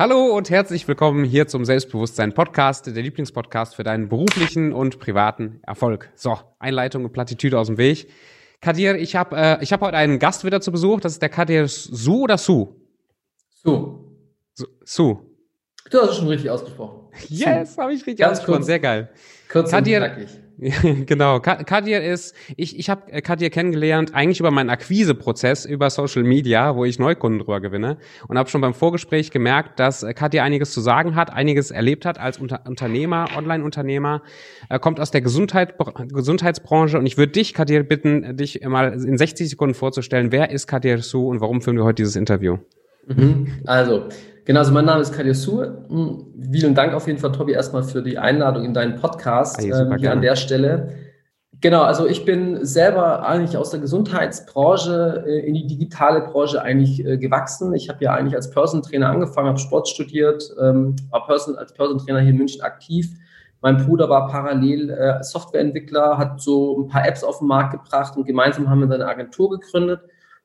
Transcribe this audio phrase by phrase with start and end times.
[0.00, 5.60] Hallo und herzlich willkommen hier zum Selbstbewusstsein Podcast, der Lieblingspodcast für deinen beruflichen und privaten
[5.66, 6.08] Erfolg.
[6.14, 8.08] So, Einleitung und Plattitüde aus dem Weg.
[8.62, 11.00] Kadir, ich habe äh, ich hab heute einen Gast wieder zu Besuch.
[11.00, 12.76] Das ist der Kadir Su oder Su?
[13.62, 14.16] Su.
[14.54, 14.66] Su.
[14.86, 15.18] Su.
[15.90, 17.10] Du hast es schon richtig ausgesprochen.
[17.28, 18.56] Yes, habe ich richtig Ganz ausgesprochen.
[18.56, 19.10] Kurz, Sehr geil.
[19.52, 20.28] Kurz Kadir, und knackig.
[21.06, 21.40] genau.
[21.40, 26.76] Kadir ist, ich, ich habe äh, Kadir kennengelernt, eigentlich über meinen Akquiseprozess über Social Media,
[26.76, 27.96] wo ich Neukunden drüber gewinne.
[28.28, 32.04] Und habe schon beim Vorgespräch gemerkt, dass äh, Kadir einiges zu sagen hat, einiges erlebt
[32.04, 34.22] hat als Unter Unternehmer, Online-Unternehmer.
[34.68, 35.76] Er kommt aus der Gesundheit,
[36.12, 36.98] Gesundheitsbranche.
[36.98, 40.30] Und ich würde dich, Kadir, bitten, dich mal in 60 Sekunden vorzustellen.
[40.30, 42.58] Wer ist Kadir Su und warum führen wir heute dieses Interview?
[43.06, 43.60] Mhm.
[43.64, 44.08] Also,
[44.50, 45.62] Genau, also mein Name ist Kadir Su.
[45.62, 49.62] Hm, vielen Dank auf jeden Fall, Tobi, erstmal für die Einladung in deinen Podcast ah,
[49.62, 50.88] ähm, hier an der Stelle.
[51.60, 57.06] Genau, also ich bin selber eigentlich aus der Gesundheitsbranche äh, in die digitale Branche eigentlich
[57.06, 57.72] äh, gewachsen.
[57.74, 61.72] Ich habe ja eigentlich als Person Trainer angefangen, habe Sport studiert, ähm, war Person, als
[61.72, 63.08] Person Trainer hier in München aktiv.
[63.60, 68.16] Mein Bruder war parallel äh, Softwareentwickler, hat so ein paar Apps auf den Markt gebracht
[68.16, 70.00] und gemeinsam haben wir eine Agentur gegründet.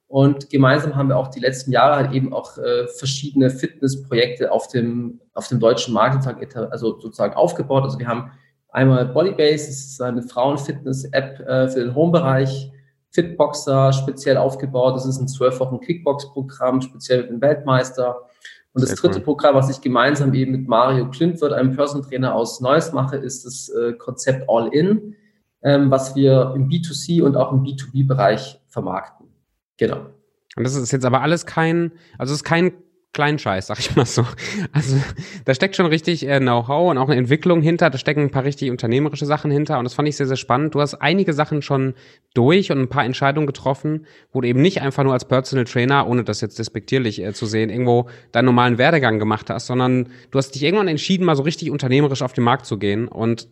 [0.07, 4.67] Und gemeinsam haben wir auch die letzten Jahre halt eben auch äh, verschiedene Fitnessprojekte auf
[4.67, 7.83] dem, auf dem deutschen Markt also sozusagen aufgebaut.
[7.83, 8.31] Also wir haben
[8.69, 12.71] einmal Bodybase, das ist eine Frauenfitness-App äh, für den Home-Bereich,
[13.11, 14.95] Fitboxer speziell aufgebaut.
[14.95, 18.17] Das ist ein zwölf Wochen Kickbox-Programm, speziell mit dem Weltmeister.
[18.73, 19.23] Und das Sehr dritte cool.
[19.23, 23.45] Programm, was ich gemeinsam eben mit Mario Klintwirth, einem Person Trainer aus Neuss mache, ist
[23.45, 25.15] das äh, Konzept All-In,
[25.63, 29.24] ähm, was wir im B2C und auch im B2B-Bereich vermarkten.
[29.77, 30.09] Genau.
[30.55, 32.71] Und das ist jetzt aber alles kein, also es ist kein
[33.15, 34.25] kleinen Scheiß, sag ich mal so.
[34.73, 34.97] Also
[35.45, 38.43] da steckt schon richtig äh, Know-how und auch eine Entwicklung hinter, da stecken ein paar
[38.43, 40.75] richtig unternehmerische Sachen hinter und das fand ich sehr, sehr spannend.
[40.75, 41.95] Du hast einige Sachen schon
[42.33, 46.07] durch und ein paar Entscheidungen getroffen, wo du eben nicht einfach nur als Personal Trainer,
[46.07, 50.37] ohne das jetzt despektierlich äh, zu sehen, irgendwo deinen normalen Werdegang gemacht hast, sondern du
[50.37, 53.47] hast dich irgendwann entschieden, mal so richtig unternehmerisch auf den Markt zu gehen und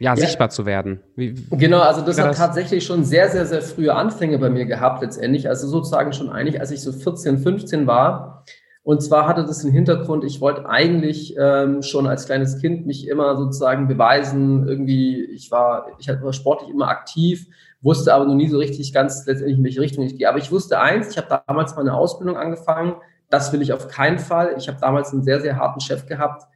[0.00, 0.16] ja, ja.
[0.16, 1.00] sichtbar zu werden.
[1.14, 2.36] Wie, genau, also das hat das?
[2.36, 5.48] tatsächlich schon sehr, sehr, sehr frühe Anfänge bei mir gehabt letztendlich.
[5.48, 8.44] Also sozusagen schon eigentlich, als ich so 14, 15 war,
[8.84, 13.08] und zwar hatte das den Hintergrund, ich wollte eigentlich ähm, schon als kleines Kind mich
[13.08, 14.68] immer sozusagen beweisen.
[14.68, 17.46] Irgendwie, ich war, ich war sportlich immer aktiv,
[17.80, 20.28] wusste aber noch nie so richtig ganz letztendlich, in welche Richtung ich gehe.
[20.28, 22.96] Aber ich wusste eins, ich habe damals meine Ausbildung angefangen.
[23.30, 24.54] Das will ich auf keinen Fall.
[24.58, 26.46] Ich habe damals einen sehr, sehr harten Chef gehabt,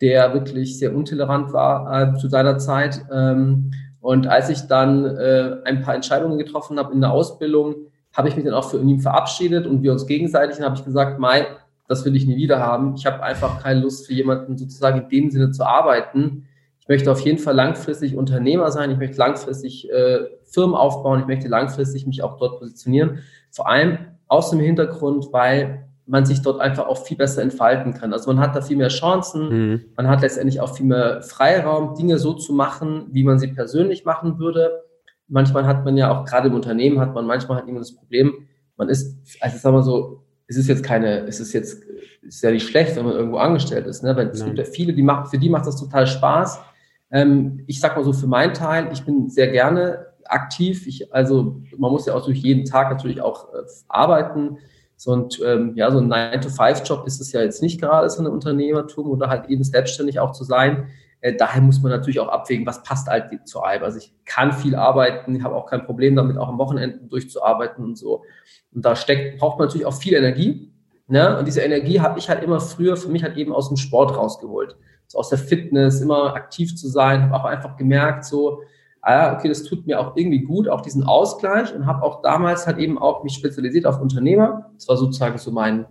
[0.00, 3.00] der wirklich sehr untolerant war äh, zu seiner Zeit.
[3.12, 3.70] Ähm,
[4.00, 7.76] und als ich dann äh, ein paar Entscheidungen getroffen habe in der Ausbildung,
[8.12, 10.84] habe ich mich dann auch für ihn verabschiedet und wir uns gegenseitig, dann habe ich
[10.84, 11.46] gesagt, Mai,
[11.88, 12.94] das will ich nie wieder haben.
[12.96, 16.46] Ich habe einfach keine Lust für jemanden sozusagen in dem Sinne zu arbeiten.
[16.80, 18.90] Ich möchte auf jeden Fall langfristig Unternehmer sein.
[18.90, 21.20] Ich möchte langfristig äh, Firmen aufbauen.
[21.20, 23.18] Ich möchte langfristig mich auch dort positionieren.
[23.50, 23.98] Vor allem
[24.28, 28.12] aus dem Hintergrund, weil man sich dort einfach auch viel besser entfalten kann.
[28.12, 29.84] Also man hat da viel mehr Chancen, mhm.
[29.96, 34.04] man hat letztendlich auch viel mehr Freiraum, Dinge so zu machen, wie man sie persönlich
[34.04, 34.82] machen würde.
[35.26, 38.32] Manchmal hat man ja auch gerade im Unternehmen hat man manchmal hat immer das Problem,
[38.76, 41.82] man ist, also sagen wir so, es ist jetzt keine, es ist jetzt,
[42.22, 44.16] ist ja nicht schlecht, wenn man irgendwo angestellt ist, ne?
[44.16, 46.60] Weil es gibt ja viele, die macht, für die macht das total Spaß.
[47.10, 50.86] Ähm, ich sag mal so für meinen Teil, ich bin sehr gerne aktiv.
[50.86, 53.58] Ich, also man muss ja auch durch jeden Tag natürlich auch äh,
[53.88, 54.58] arbeiten.
[54.96, 58.26] So ein, ähm, ja, so ein 9-to-5-Job ist es ja jetzt nicht gerade, so ein
[58.26, 60.88] Unternehmertum oder halt eben selbstständig auch zu sein.
[61.26, 63.82] Äh, daher muss man natürlich auch abwägen, was passt halt zu einem.
[63.82, 67.98] Also ich kann viel arbeiten, habe auch kein Problem damit, auch am Wochenende durchzuarbeiten und
[67.98, 68.22] so.
[68.72, 70.72] Und da steckt, braucht man natürlich auch viel Energie.
[71.08, 71.36] Ne?
[71.36, 74.16] Und diese Energie habe ich halt immer früher für mich halt eben aus dem Sport
[74.16, 74.76] rausgeholt.
[75.08, 78.62] So aus der Fitness, immer aktiv zu sein, habe auch einfach gemerkt, so,
[79.02, 82.68] ah, okay, das tut mir auch irgendwie gut, auch diesen Ausgleich und habe auch damals
[82.68, 84.70] halt eben auch mich spezialisiert auf Unternehmer.
[84.76, 85.86] Das war sozusagen so mein,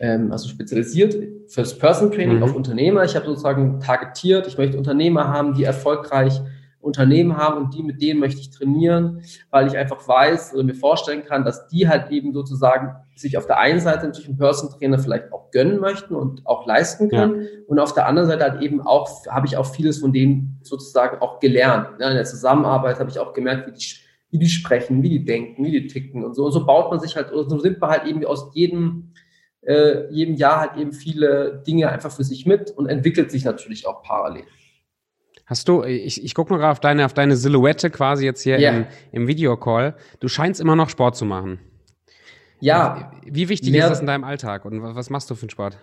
[0.00, 1.14] ähm, also spezialisiert
[1.48, 2.42] fürs Person Training mhm.
[2.42, 3.04] auf Unternehmer.
[3.04, 6.40] Ich habe sozusagen targetiert, ich möchte Unternehmer haben, die erfolgreich
[6.80, 10.74] Unternehmen haben und die mit denen möchte ich trainieren, weil ich einfach weiß oder mir
[10.74, 14.70] vorstellen kann, dass die halt eben sozusagen sich auf der einen Seite natürlich einen Person
[14.70, 17.48] Trainer vielleicht auch gönnen möchten und auch leisten können ja.
[17.66, 21.20] und auf der anderen Seite halt eben auch habe ich auch vieles von denen sozusagen
[21.20, 21.88] auch gelernt.
[21.92, 23.84] In der Zusammenarbeit habe ich auch gemerkt, wie die,
[24.30, 26.46] wie die sprechen, wie die denken, wie die ticken und so.
[26.46, 29.12] Und so baut man sich halt, oder so sind wir halt eben aus jedem
[29.62, 33.86] äh, jedem Jahr halt eben viele Dinge einfach für sich mit und entwickelt sich natürlich
[33.86, 34.44] auch parallel.
[35.46, 38.58] Hast du, ich, ich gucke mal gerade auf deine, auf deine Silhouette quasi jetzt hier
[38.58, 38.72] yeah.
[38.72, 39.96] im, im Videocall.
[40.20, 41.58] Du scheinst immer noch Sport zu machen.
[42.60, 43.10] Ja.
[43.24, 45.78] Wie wichtig ist das in deinem Alltag und was machst du für einen Sport?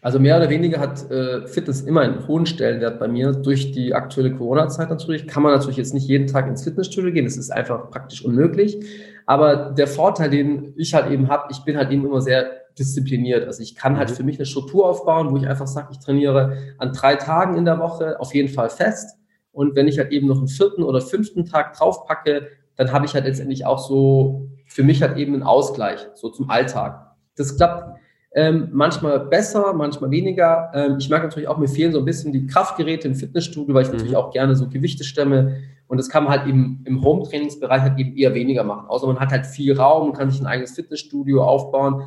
[0.00, 3.32] Also mehr oder weniger hat äh, Fitness immer einen hohen Stellenwert bei mir.
[3.32, 7.24] Durch die aktuelle Corona-Zeit natürlich kann man natürlich jetzt nicht jeden Tag ins Fitnessstudio gehen.
[7.24, 8.78] Das ist einfach praktisch unmöglich.
[9.26, 13.44] Aber der Vorteil, den ich halt eben habe, ich bin halt eben immer sehr diszipliniert.
[13.44, 14.14] Also ich kann halt mhm.
[14.14, 17.64] für mich eine Struktur aufbauen, wo ich einfach sage, ich trainiere an drei Tagen in
[17.64, 19.18] der Woche auf jeden Fall fest.
[19.52, 23.14] Und wenn ich halt eben noch einen vierten oder fünften Tag draufpacke, dann habe ich
[23.14, 27.16] halt letztendlich auch so für mich halt eben einen Ausgleich, so zum Alltag.
[27.36, 27.98] Das klappt
[28.34, 30.70] ähm, manchmal besser, manchmal weniger.
[30.74, 33.82] Ähm, ich merke natürlich auch, mir fehlen so ein bisschen die Kraftgeräte im Fitnessstudio, weil
[33.82, 33.94] ich mhm.
[33.94, 35.56] natürlich auch gerne so Gewichte stemme.
[35.86, 38.86] Und das kann man halt eben im Home-Trainingsbereich halt eben eher weniger machen.
[38.88, 42.02] Außer man hat halt viel Raum, kann sich ein eigenes Fitnessstudio aufbauen.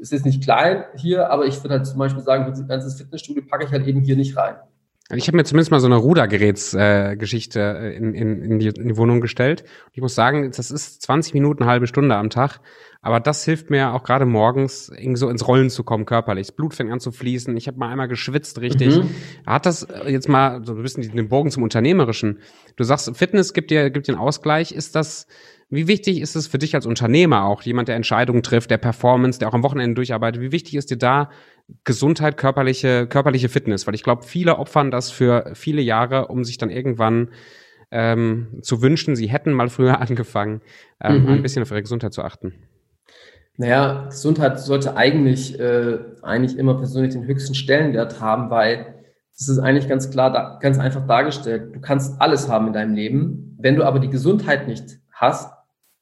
[0.00, 3.66] Ist nicht klein hier, aber ich würde halt zum Beispiel sagen, ein ganzes Fitnessstudio packe
[3.66, 4.56] ich halt eben hier nicht rein.
[5.12, 8.96] Ich habe mir zumindest mal so eine Rudergerätsgeschichte äh, in, in, in, die, in die
[8.96, 9.62] Wohnung gestellt.
[9.62, 12.60] Und ich muss sagen, das ist 20 Minuten, eine halbe Stunde am Tag.
[13.02, 16.48] Aber das hilft mir auch gerade morgens, irgendwie so ins Rollen zu kommen körperlich.
[16.48, 17.56] Das Blut fängt an zu fließen.
[17.56, 18.98] Ich habe mal einmal geschwitzt, richtig.
[18.98, 19.10] Mhm.
[19.46, 22.38] Hat das jetzt mal so ein bisschen den Bogen zum Unternehmerischen.
[22.76, 24.70] Du sagst, Fitness gibt dir, gibt dir einen Ausgleich.
[24.70, 25.26] Ist das,
[25.70, 29.38] wie wichtig ist es für dich als Unternehmer auch, jemand, der Entscheidungen trifft, der Performance,
[29.38, 30.42] der auch am Wochenende durcharbeitet?
[30.42, 31.30] Wie wichtig ist dir da
[31.84, 33.86] Gesundheit, körperliche, körperliche Fitness?
[33.86, 37.30] Weil ich glaube, viele opfern das für viele Jahre, um sich dann irgendwann
[37.92, 40.60] ähm, zu wünschen, sie hätten mal früher angefangen,
[41.00, 41.28] ähm, mhm.
[41.28, 42.52] ein bisschen auf ihre Gesundheit zu achten.
[43.56, 48.94] Naja, Gesundheit sollte eigentlich, äh, eigentlich immer persönlich den höchsten Stellenwert haben, weil
[49.38, 51.74] das ist eigentlich ganz klar, da, ganz einfach dargestellt.
[51.74, 53.56] Du kannst alles haben in deinem Leben.
[53.58, 55.52] Wenn du aber die Gesundheit nicht hast,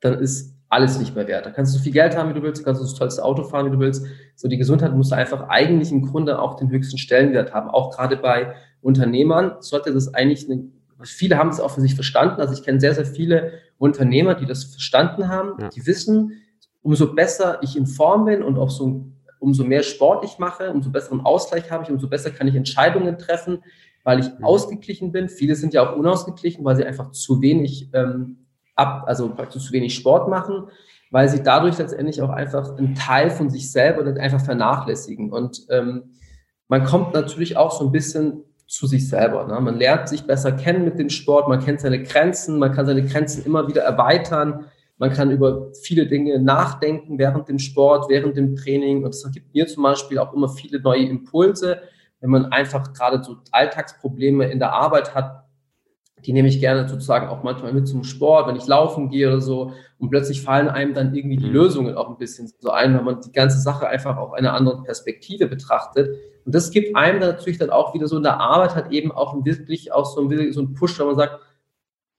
[0.01, 1.47] dann ist alles nicht mehr wert.
[1.47, 3.43] Da kannst du so viel Geld haben, wie du willst, kannst du das tollste Auto
[3.45, 4.05] fahren, wie du willst.
[4.37, 7.71] So die Gesundheit musst du einfach eigentlich im Grunde auch den höchsten Stellenwert haben.
[7.71, 10.65] Auch gerade bei Unternehmern sollte das eigentlich eine,
[11.05, 12.41] viele haben es auch für sich verstanden.
[12.41, 15.69] Also ich kenne sehr, sehr viele Unternehmer, die das verstanden haben, ja.
[15.69, 16.33] die wissen,
[16.83, 19.07] umso besser ich in Form bin und auch so,
[19.41, 23.19] umso mehr Sport ich mache, umso besseren Ausgleich habe ich, umso besser kann ich Entscheidungen
[23.19, 23.63] treffen,
[24.05, 24.45] weil ich mhm.
[24.45, 25.29] ausgeglichen bin.
[25.29, 28.48] Viele sind ja auch unausgeglichen, weil sie einfach zu wenig ähm,
[28.79, 30.69] ab, also praktisch zu wenig Sport machen,
[31.11, 35.33] weil sie dadurch letztendlich auch einfach einen Teil von sich selber einfach vernachlässigen.
[35.33, 36.15] Und ähm,
[36.69, 39.47] man kommt natürlich auch so ein bisschen zu sich selber.
[39.47, 39.59] Ne?
[39.61, 43.03] Man lernt sich besser kennen mit dem Sport, man kennt seine Grenzen, man kann seine
[43.05, 44.67] Grenzen immer wieder erweitern,
[44.99, 49.05] man kann über viele Dinge nachdenken während dem Sport, während dem Training.
[49.05, 51.81] Und das gibt mir zum Beispiel auch immer viele neue Impulse,
[52.21, 55.48] wenn man einfach gerade so Alltagsprobleme in der Arbeit hat,
[56.25, 59.41] die nehme ich gerne sozusagen auch manchmal mit zum Sport, wenn ich laufen gehe oder
[59.41, 59.73] so.
[59.99, 61.53] Und plötzlich fallen einem dann irgendwie die mhm.
[61.53, 64.85] Lösungen auch ein bisschen so ein, wenn man die ganze Sache einfach auf einer anderen
[64.85, 66.17] Perspektive betrachtet.
[66.45, 69.13] Und das gibt einem dann natürlich dann auch wieder so in der Arbeit hat eben
[69.13, 71.39] auch wirklich auch so ein, so ein Push, wenn man sagt,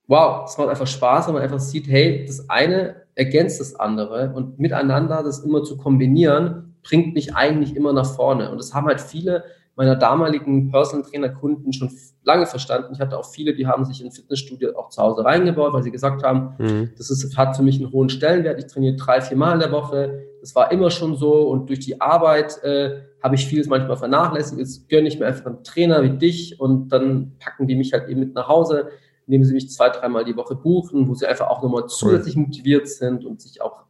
[0.06, 4.32] wow, es macht einfach Spaß, wenn man einfach sieht, hey, das eine ergänzt das andere
[4.34, 8.50] und miteinander das immer zu kombinieren, bringt mich eigentlich immer nach vorne.
[8.50, 9.44] Und das haben halt viele
[9.76, 11.90] meiner damaligen Personal Trainer Kunden schon
[12.22, 12.92] lange verstanden.
[12.92, 15.90] Ich hatte auch viele, die haben sich in Fitnessstudio auch zu Hause reingebaut, weil sie
[15.90, 16.90] gesagt haben, mhm.
[16.96, 18.58] das ist, hat für mich einen hohen Stellenwert.
[18.58, 20.24] Ich trainiere drei, vier Mal in der Woche.
[20.40, 24.58] Das war immer schon so und durch die Arbeit äh, habe ich vieles manchmal vernachlässigt.
[24.58, 28.08] Jetzt gönne ich mir einfach einen Trainer wie dich und dann packen die mich halt
[28.08, 28.88] eben mit nach Hause,
[29.26, 32.88] indem sie mich zwei, dreimal die Woche buchen, wo sie einfach auch nochmal zusätzlich motiviert
[32.88, 33.84] sind und sich auch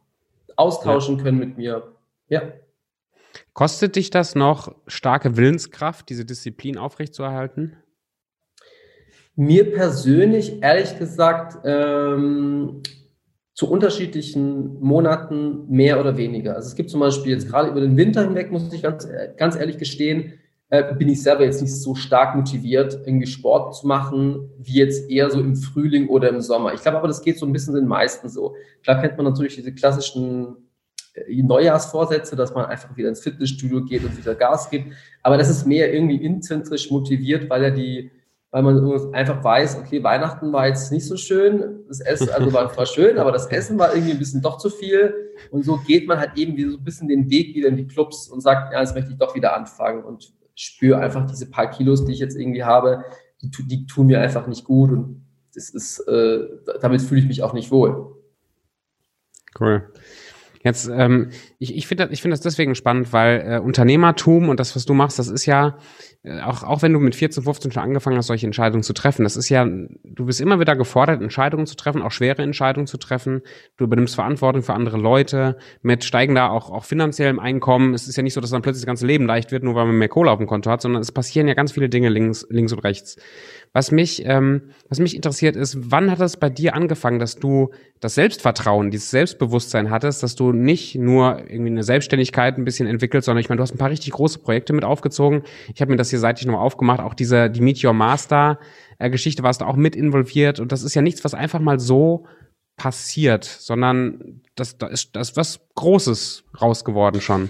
[0.55, 1.23] austauschen ja.
[1.23, 1.83] können mit mir.
[2.29, 2.43] Ja.
[3.53, 7.77] Kostet dich das noch starke Willenskraft, diese Disziplin aufrechtzuerhalten?
[9.35, 12.81] Mir persönlich, ehrlich gesagt, ähm,
[13.53, 16.55] zu unterschiedlichen Monaten mehr oder weniger.
[16.55, 19.07] Also es gibt zum Beispiel jetzt gerade über den Winter hinweg, muss ich ganz,
[19.37, 20.33] ganz ehrlich gestehen,
[20.69, 25.09] äh, bin ich selber jetzt nicht so stark motiviert, irgendwie Sport zu machen, wie jetzt
[25.09, 26.73] eher so im Frühling oder im Sommer.
[26.73, 28.55] Ich glaube aber, das geht so ein bisschen den meisten so.
[28.83, 30.55] Klar kennt man natürlich diese klassischen
[31.27, 34.93] Neujahrsvorsätze, dass man einfach wieder ins Fitnessstudio geht und wieder Gas gibt.
[35.23, 38.11] Aber das ist mehr irgendwie inzentrisch motiviert, weil er die,
[38.51, 42.71] weil man einfach weiß, okay, Weihnachten war jetzt nicht so schön, das Essen, also war
[42.71, 45.13] zwar schön, aber das Essen war irgendwie ein bisschen doch zu viel.
[45.51, 48.27] Und so geht man halt eben so ein bisschen den Weg wieder in die Clubs
[48.27, 52.05] und sagt, ja, jetzt möchte ich doch wieder anfangen und spüre einfach diese paar Kilos,
[52.05, 53.03] die ich jetzt irgendwie habe,
[53.41, 56.47] die, die tun mir einfach nicht gut und das ist, äh,
[56.81, 58.15] damit fühle ich mich auch nicht wohl.
[59.59, 59.91] Cool.
[60.63, 64.75] Jetzt, ähm, ich, ich finde ich finde das deswegen spannend, weil äh, Unternehmertum und das,
[64.75, 65.77] was du machst, das ist ja,
[66.23, 69.35] auch, auch wenn du mit 14, 15 schon angefangen hast, solche Entscheidungen zu treffen, das
[69.35, 73.41] ist ja, du bist immer wieder gefordert, Entscheidungen zu treffen, auch schwere Entscheidungen zu treffen.
[73.77, 77.95] Du übernimmst Verantwortung für andere Leute mit steigender auch, auch finanziellem Einkommen.
[77.95, 79.87] Es ist ja nicht so, dass dann plötzlich das ganze Leben leicht wird, nur weil
[79.87, 82.45] man mehr Kohle auf dem Konto hat, sondern es passieren ja ganz viele Dinge links,
[82.51, 83.17] links und rechts.
[83.73, 87.71] Was mich, ähm, was mich interessiert ist, wann hat es bei dir angefangen, dass du
[88.01, 93.23] das Selbstvertrauen, dieses Selbstbewusstsein hattest, dass du nicht nur irgendwie eine Selbstständigkeit ein bisschen entwickelt,
[93.23, 95.43] sondern ich meine, du hast ein paar richtig große Projekte mit aufgezogen.
[95.73, 98.59] Ich habe mir das hier seitlich nochmal aufgemacht, auch diese, die Meet Your Master
[98.99, 101.79] äh, Geschichte warst du auch mit involviert und das ist ja nichts, was einfach mal
[101.79, 102.25] so
[102.77, 107.49] passiert, sondern das, da ist, da ist was Großes raus geworden schon.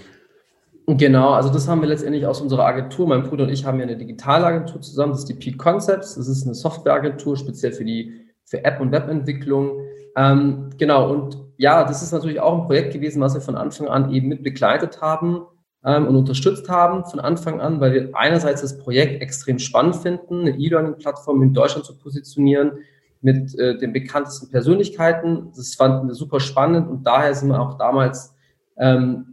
[0.86, 3.06] Genau, also das haben wir letztendlich aus unserer Agentur.
[3.06, 5.12] Mein Bruder und ich haben ja eine Digitalagentur zusammen.
[5.12, 6.16] Das ist die Peak Concepts.
[6.16, 9.78] Das ist eine Softwareagentur, speziell für die für App- und Webentwicklung.
[10.16, 13.86] Ähm, genau, und ja, das ist natürlich auch ein Projekt gewesen, was wir von Anfang
[13.88, 15.42] an eben mit begleitet haben
[15.84, 20.40] ähm, und unterstützt haben von Anfang an, weil wir einerseits das Projekt extrem spannend finden,
[20.40, 22.72] eine E-Learning-Plattform in Deutschland zu positionieren
[23.20, 25.52] mit äh, den bekanntesten Persönlichkeiten.
[25.56, 28.34] Das fanden wir super spannend und daher sind wir auch damals
[28.76, 29.32] ähm,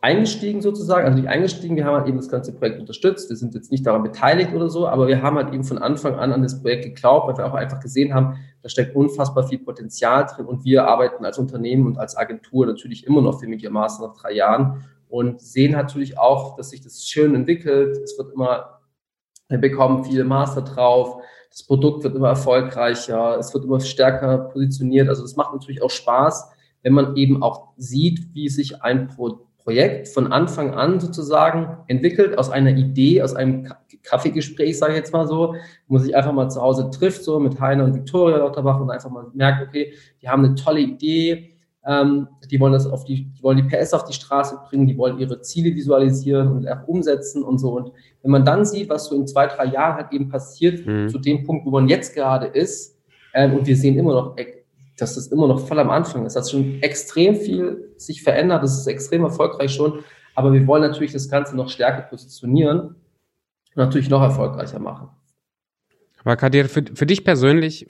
[0.00, 3.54] eingestiegen sozusagen, also nicht eingestiegen, wir haben halt eben das ganze Projekt unterstützt, wir sind
[3.54, 6.42] jetzt nicht daran beteiligt oder so, aber wir haben halt eben von Anfang an an
[6.42, 10.46] das Projekt geglaubt, weil wir auch einfach gesehen haben, da steckt unfassbar viel Potenzial drin
[10.46, 14.14] und wir arbeiten als Unternehmen und als Agentur natürlich immer noch für Media Master nach
[14.14, 14.84] drei Jahren
[15.14, 18.80] und sehen natürlich auch, dass sich das schön entwickelt, es wird immer,
[19.48, 25.08] wir bekommen viele Master drauf, das Produkt wird immer erfolgreicher, es wird immer stärker positioniert,
[25.08, 26.50] also es macht natürlich auch Spaß,
[26.82, 32.36] wenn man eben auch sieht, wie sich ein Produkt Projekt von Anfang an sozusagen entwickelt
[32.36, 35.54] aus einer Idee, aus einem Kaffeegespräch, sage ich jetzt mal so,
[35.88, 38.90] wo man sich einfach mal zu Hause trifft, so mit Heiner und Viktoria Lauterbach und
[38.90, 41.53] einfach mal merkt, okay, die haben eine tolle Idee,
[41.86, 44.96] ähm, die wollen das auf die, die wollen die PS auf die Straße bringen, die
[44.96, 47.76] wollen ihre Ziele visualisieren und auch umsetzen und so.
[47.76, 51.08] Und wenn man dann sieht, was so in zwei, drei Jahren halt eben passiert, mhm.
[51.08, 52.98] zu dem Punkt, wo man jetzt gerade ist,
[53.34, 54.36] ähm, und wir sehen immer noch
[54.96, 56.36] dass das immer noch voll am Anfang ist.
[56.36, 60.82] Das hat schon extrem viel sich verändert, das ist extrem erfolgreich schon, aber wir wollen
[60.82, 62.96] natürlich das Ganze noch stärker positionieren und
[63.76, 65.08] natürlich noch erfolgreicher machen.
[66.20, 67.86] Aber Kadir, für, für dich persönlich,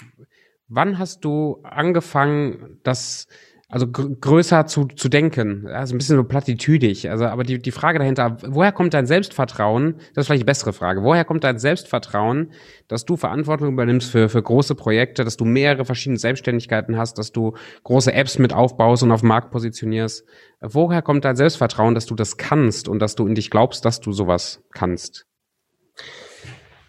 [0.66, 3.28] wann hast du angefangen, das
[3.74, 5.66] also gr größer zu, zu denken.
[5.66, 7.10] Also ein bisschen so plattitüdig.
[7.10, 9.96] Also, aber die, die Frage dahinter, woher kommt dein Selbstvertrauen?
[10.14, 11.02] Das ist vielleicht die bessere Frage.
[11.02, 12.52] Woher kommt dein Selbstvertrauen,
[12.86, 17.32] dass du Verantwortung übernimmst für, für große Projekte, dass du mehrere verschiedene Selbstständigkeiten hast, dass
[17.32, 20.24] du große Apps mit aufbaust und auf dem Markt positionierst?
[20.60, 24.00] Woher kommt dein Selbstvertrauen, dass du das kannst und dass du in dich glaubst, dass
[24.00, 25.26] du sowas kannst?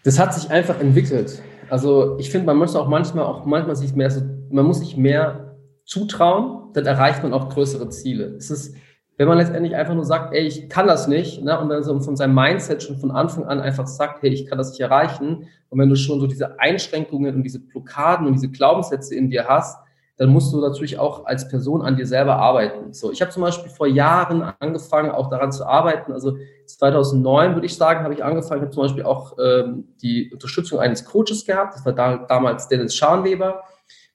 [0.04, 1.42] Das hat sich einfach entwickelt.
[1.68, 4.96] Also ich finde, man muss auch manchmal auch manchmal sich mehr so, man muss sich
[4.96, 5.45] mehr
[5.86, 8.34] zutrauen, dann erreicht man auch größere Ziele.
[8.36, 8.76] Es ist,
[9.16, 11.98] wenn man letztendlich einfach nur sagt, ey, ich kann das nicht, ne, und dann so
[12.00, 15.46] von seinem Mindset schon von Anfang an einfach sagt, hey, ich kann das nicht erreichen,
[15.70, 19.46] und wenn du schon so diese Einschränkungen und diese Blockaden und diese Glaubenssätze in dir
[19.48, 19.78] hast,
[20.18, 22.94] dann musst du natürlich auch als Person an dir selber arbeiten.
[22.94, 26.12] So, ich habe zum Beispiel vor Jahren angefangen, auch daran zu arbeiten.
[26.12, 28.62] Also 2009 würde ich sagen, habe ich angefangen.
[28.62, 31.74] Habe zum Beispiel auch ähm, die Unterstützung eines Coaches gehabt.
[31.74, 33.62] Das war da, damals Dennis Scharnweber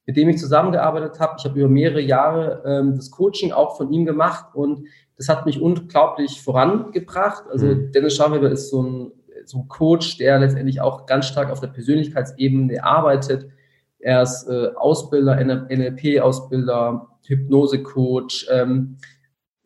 [0.05, 1.35] mit dem ich zusammengearbeitet habe.
[1.37, 5.45] Ich habe über mehrere Jahre ähm, das Coaching auch von ihm gemacht und das hat
[5.45, 7.43] mich unglaublich vorangebracht.
[7.51, 7.91] Also mhm.
[7.91, 9.11] Dennis Scharweber ist so ein,
[9.45, 13.49] so ein Coach, der letztendlich auch ganz stark auf der Persönlichkeitsebene arbeitet.
[13.99, 18.47] Er ist äh, Ausbilder, NLP-Ausbilder, Hypnose-Coach.
[18.51, 18.97] Ähm,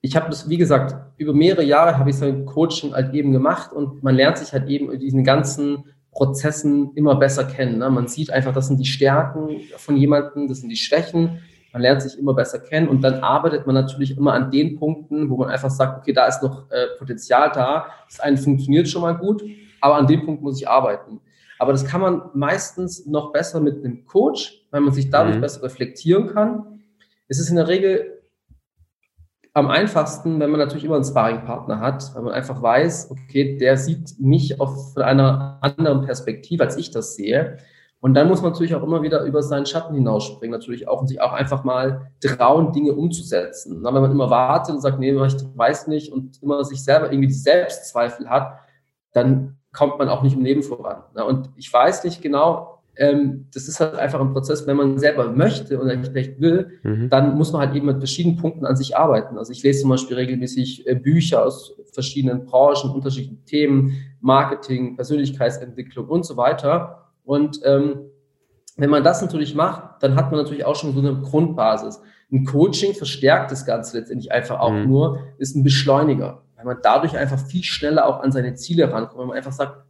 [0.02, 3.72] ich habe das, wie gesagt, über mehrere Jahre habe ich sein Coaching halt eben gemacht
[3.72, 7.78] und man lernt sich halt eben diesen ganzen Prozessen immer besser kennen.
[7.78, 7.90] Ne?
[7.90, 11.42] Man sieht einfach, das sind die Stärken von jemandem, das sind die Schwächen.
[11.74, 15.30] Man lernt sich immer besser kennen und dann arbeitet man natürlich immer an den Punkten,
[15.30, 17.88] wo man einfach sagt, okay, da ist noch äh, Potenzial da.
[18.10, 19.44] Das eine funktioniert schon mal gut,
[19.82, 21.20] aber an dem Punkt muss ich arbeiten.
[21.60, 25.42] Aber das kann man meistens noch besser mit einem Coach, weil man sich dadurch mhm.
[25.42, 26.80] besser reflektieren kann.
[27.28, 28.15] Es ist in der Regel
[29.56, 33.78] am einfachsten, wenn man natürlich immer einen Sparringpartner hat, weil man einfach weiß, okay, der
[33.78, 37.58] sieht mich auf von einer anderen Perspektive, als ich das sehe.
[38.02, 41.08] Und dann muss man natürlich auch immer wieder über seinen Schatten hinausspringen, natürlich auch und
[41.08, 43.78] sich auch einfach mal trauen, Dinge umzusetzen.
[43.78, 47.10] Und wenn man immer wartet und sagt, nee, ich weiß nicht und immer sich selber
[47.10, 48.60] irgendwie Selbstzweifel hat,
[49.14, 51.04] dann kommt man auch nicht im Leben voran.
[51.14, 55.32] Und ich weiß nicht genau, ähm, das ist halt einfach ein Prozess, wenn man selber
[55.32, 57.10] möchte und vielleicht will, mhm.
[57.10, 59.38] dann muss man halt eben mit verschiedenen Punkten an sich arbeiten.
[59.38, 66.08] Also ich lese zum Beispiel regelmäßig äh, Bücher aus verschiedenen Branchen, unterschiedlichen Themen, Marketing, Persönlichkeitsentwicklung
[66.08, 67.10] und so weiter.
[67.24, 68.02] Und ähm,
[68.78, 72.02] wenn man das natürlich macht, dann hat man natürlich auch schon so eine Grundbasis.
[72.32, 74.88] Ein Coaching verstärkt das Ganze letztendlich einfach auch mhm.
[74.88, 79.20] nur, ist ein Beschleuniger, weil man dadurch einfach viel schneller auch an seine Ziele rankommt,
[79.20, 79.86] wenn man einfach sagt,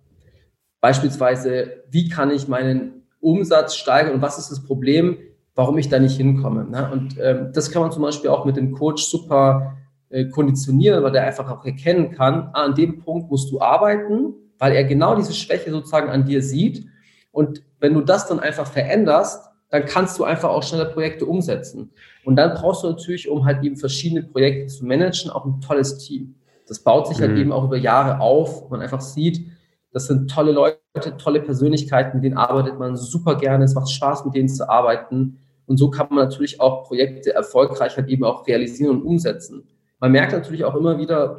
[0.86, 5.18] Beispielsweise, wie kann ich meinen Umsatz steigern und was ist das Problem,
[5.56, 6.66] warum ich da nicht hinkomme.
[6.66, 6.92] Ne?
[6.92, 9.78] Und ähm, das kann man zum Beispiel auch mit dem Coach super
[10.10, 14.36] äh, konditionieren, weil der einfach auch erkennen kann, ah, an dem Punkt musst du arbeiten,
[14.60, 16.86] weil er genau diese Schwäche sozusagen an dir sieht.
[17.32, 21.94] Und wenn du das dann einfach veränderst, dann kannst du einfach auch schneller Projekte umsetzen.
[22.26, 25.98] Und dann brauchst du natürlich, um halt eben verschiedene Projekte zu managen, auch ein tolles
[25.98, 26.36] Team.
[26.68, 27.34] Das baut sich halt mhm.
[27.38, 28.70] halt eben auch über Jahre auf.
[28.70, 29.48] Man einfach sieht,
[29.96, 30.78] das sind tolle Leute,
[31.18, 33.64] tolle Persönlichkeiten, mit denen arbeitet man super gerne.
[33.64, 35.40] Es macht Spaß, mit denen zu arbeiten.
[35.68, 39.70] Und so kann man natürlich auch Projekte erfolgreich halt eben auch realisieren und umsetzen.
[40.02, 41.38] Man merkt natürlich auch immer wieder,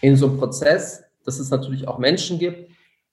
[0.00, 2.70] in so einem Prozess, dass es natürlich auch Menschen gibt,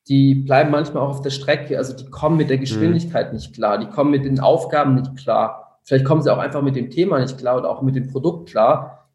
[0.07, 2.62] die bleiben manchmal auch auf der Strecke, also die kommen mit der mhm.
[2.62, 3.35] Geschwindigkeit mhm.
[3.35, 5.81] nicht klar, die kommen mit den Aufgaben nicht klar.
[5.83, 8.51] Vielleicht kommen sie auch einfach mit dem Thema nicht klar oder auch mit dem Produkt
[8.51, 9.09] klar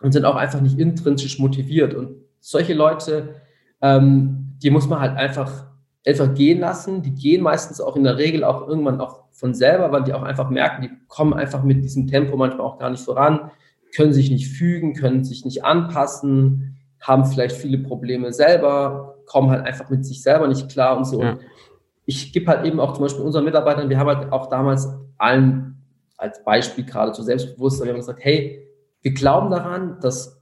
[0.00, 1.92] und sind auch einfach nicht intrinsisch motiviert.
[1.92, 3.34] Und solche Leute,
[3.82, 5.66] ähm, die muss man halt einfach,
[6.06, 7.02] einfach gehen lassen.
[7.02, 10.22] Die gehen meistens auch in der Regel auch irgendwann auch von selber, weil die auch
[10.22, 13.50] einfach merken, die kommen einfach mit diesem Tempo manchmal auch gar nicht voran,
[13.94, 19.66] können sich nicht fügen, können sich nicht anpassen, haben vielleicht viele Probleme selber, kommen halt
[19.66, 21.22] einfach mit sich selber nicht klar und so.
[21.22, 21.38] Ja.
[22.04, 24.88] ich gebe halt eben auch zum Beispiel unseren Mitarbeitern, wir haben halt auch damals
[25.18, 25.82] allen
[26.16, 28.68] als Beispiel gerade zu Selbstbewusstsein, wir haben gesagt, hey,
[29.00, 30.41] wir glauben daran, dass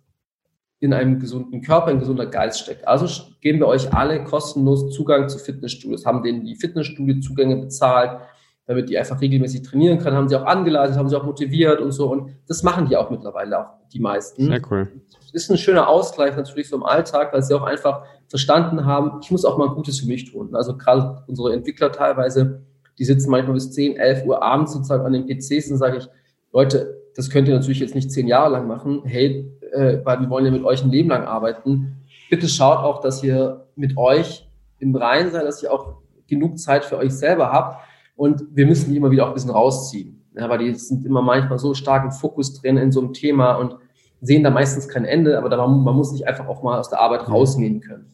[0.81, 2.89] in einem gesunden Körper ein gesunder Geist steckt.
[2.89, 3.07] Also
[3.41, 8.19] geben wir euch alle kostenlos Zugang zu Fitnessstudios, haben denen die Fitnessstudio-Zugänge bezahlt,
[8.67, 11.93] damit die einfach regelmäßig trainieren können, haben sie auch angeleitet, haben sie auch motiviert und
[11.93, 12.11] so.
[12.11, 14.47] Und das machen die auch mittlerweile auch die meisten.
[14.47, 14.89] Sehr cool.
[15.33, 19.21] Das ist ein schöner Ausgleich natürlich so im Alltag, weil sie auch einfach verstanden haben,
[19.23, 20.55] ich muss auch mal Gutes für mich tun.
[20.55, 22.63] Also gerade unsere Entwickler teilweise,
[22.99, 26.09] die sitzen manchmal bis 10, 11 Uhr abends sozusagen an den PCs und sage ich,
[26.53, 29.03] Leute, das könnt ihr natürlich jetzt nicht zehn Jahre lang machen.
[29.05, 31.97] Hey, äh, weil wir wollen ja mit euch ein Leben lang arbeiten.
[32.29, 34.49] Bitte schaut auch, dass ihr mit euch
[34.79, 37.85] im Reinen seid, dass ihr auch genug Zeit für euch selber habt.
[38.17, 40.25] Und wir müssen die immer wieder auch ein bisschen rausziehen.
[40.35, 43.55] Ja, weil die sind immer manchmal so stark im Fokus drin in so einem Thema
[43.57, 43.77] und
[44.21, 47.01] sehen da meistens kein Ende, aber da, man muss sich einfach auch mal aus der
[47.01, 48.07] Arbeit rausnehmen können.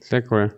[0.00, 0.52] Sehr cool.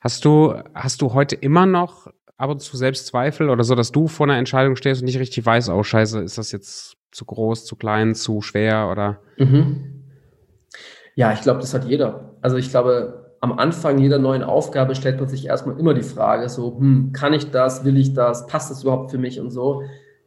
[0.00, 4.08] Hast du, hast du heute immer noch ab und zu Selbstzweifel oder so, dass du
[4.08, 7.64] vor einer Entscheidung stehst und nicht richtig weißt, oh scheiße, ist das jetzt zu groß,
[7.64, 9.18] zu klein, zu schwer oder?
[9.38, 10.04] Mhm.
[11.14, 12.36] Ja, ich glaube, das hat jeder.
[12.40, 16.48] Also ich glaube, am Anfang jeder neuen Aufgabe stellt man sich erstmal immer die Frage,
[16.48, 19.82] so, hm, kann ich das, will ich das, passt das überhaupt für mich und so.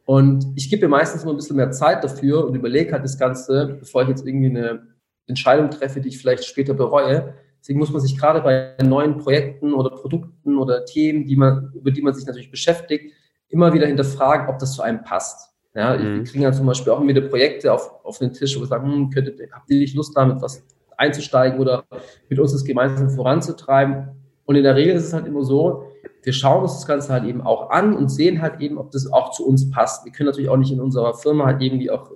[0.05, 3.17] Und ich gebe mir meistens immer ein bisschen mehr Zeit dafür und überlege halt das
[3.17, 4.87] Ganze, bevor ich jetzt irgendwie eine
[5.27, 7.35] Entscheidung treffe, die ich vielleicht später bereue.
[7.61, 11.91] Deswegen muss man sich gerade bei neuen Projekten oder Produkten oder Themen, die man, über
[11.91, 13.13] die man sich natürlich beschäftigt,
[13.47, 15.52] immer wieder hinterfragen, ob das zu einem passt.
[15.75, 16.17] Ja, mhm.
[16.17, 18.67] wir kriegen ja zum Beispiel auch immer wieder Projekte auf, auf den Tisch, wo wir
[18.67, 20.63] sagen, hm, könntet, habt ihr nicht Lust damit was
[20.97, 21.83] einzusteigen oder
[22.29, 24.09] mit uns das gemeinsam voranzutreiben?
[24.45, 25.87] Und in der Regel ist es halt immer so,
[26.21, 29.11] wir schauen uns das Ganze halt eben auch an und sehen halt eben, ob das
[29.11, 30.05] auch zu uns passt.
[30.05, 32.11] Wir können natürlich auch nicht in unserer Firma halt irgendwie auch,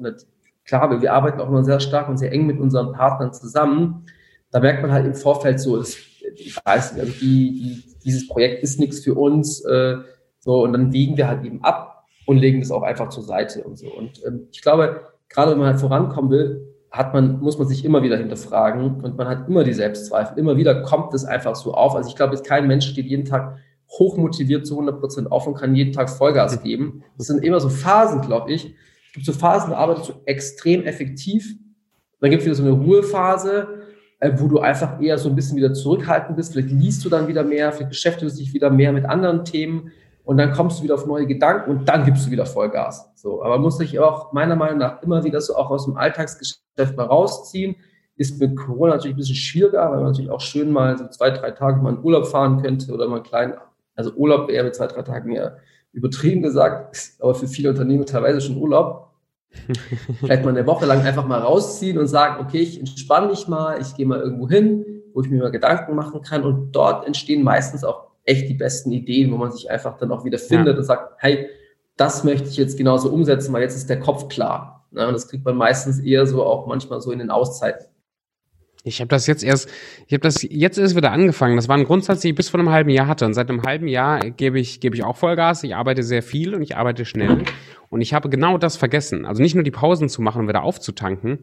[0.65, 4.05] klar, wir arbeiten auch immer sehr stark und sehr eng mit unseren Partnern zusammen
[4.51, 5.97] da merkt man halt im Vorfeld so, dass,
[6.35, 9.97] ich weiß nicht, also die, die, dieses Projekt ist nichts für uns, äh,
[10.39, 11.86] so, und dann wiegen wir halt eben ab
[12.27, 13.87] und legen das auch einfach zur Seite und so.
[13.87, 17.85] Und ähm, ich glaube, gerade wenn man halt vorankommen will, hat man, muss man sich
[17.85, 20.37] immer wieder hinterfragen und man hat immer die Selbstzweifel.
[20.37, 21.95] Immer wieder kommt es einfach so auf.
[21.95, 23.57] Also ich glaube, kein Mensch steht jeden Tag
[23.89, 27.03] hochmotiviert zu 100 Prozent auf und kann jeden Tag Vollgas geben.
[27.17, 28.75] Das sind immer so Phasen, glaube ich.
[29.07, 31.55] Es gibt so Phasen, da arbeitest du extrem effektiv.
[32.19, 33.67] Dann gibt es wieder so eine Ruhephase,
[34.19, 36.51] äh, wo du einfach eher so ein bisschen wieder zurückhaltend bist.
[36.51, 39.91] Vielleicht liest du dann wieder mehr, vielleicht beschäftigst du dich wieder mehr mit anderen Themen
[40.27, 43.09] und dann kommst du wieder auf neue Gedanken und dann gibst du wieder Vollgas.
[43.15, 46.97] So, aber muss dich auch meiner Meinung nach immer wieder so auch aus dem Alltagsgeschäft
[46.97, 47.77] mal rausziehen.
[48.17, 51.29] Ist mit Corona natürlich ein bisschen schwieriger, weil man natürlich auch schön mal so zwei,
[51.29, 53.53] drei Tage mal in Urlaub fahren könnte oder mal einen kleinen,
[53.95, 55.53] also Urlaub eher mit zwei, drei Tagen ja
[55.93, 59.13] übertrieben gesagt, ist aber für viele Unternehmen teilweise schon Urlaub.
[60.19, 63.79] Vielleicht mal eine Woche lang einfach mal rausziehen und sagen, okay, ich entspanne mich mal,
[63.79, 66.43] ich gehe mal irgendwo hin, wo ich mir mal Gedanken machen kann.
[66.43, 70.23] Und dort entstehen meistens auch echt die besten Ideen, wo man sich einfach dann auch
[70.23, 70.79] wieder findet ja.
[70.79, 71.47] und sagt, hey,
[71.95, 74.87] das möchte ich jetzt genauso umsetzen, weil jetzt ist der Kopf klar.
[74.91, 77.87] und das kriegt man meistens eher so auch manchmal so in den Auszeiten.
[78.83, 79.69] Ich habe das jetzt erst,
[80.07, 81.55] ich habe das jetzt erst wieder angefangen.
[81.55, 83.25] Das war ein Grundsatz, den ich bis vor einem halben Jahr hatte.
[83.25, 85.63] Und seit einem halben Jahr gebe ich, gebe ich auch Vollgas.
[85.63, 87.43] Ich arbeite sehr viel und ich arbeite schnell.
[87.89, 89.25] Und ich habe genau das vergessen.
[89.25, 91.39] Also nicht nur die Pausen zu machen und wieder aufzutanken,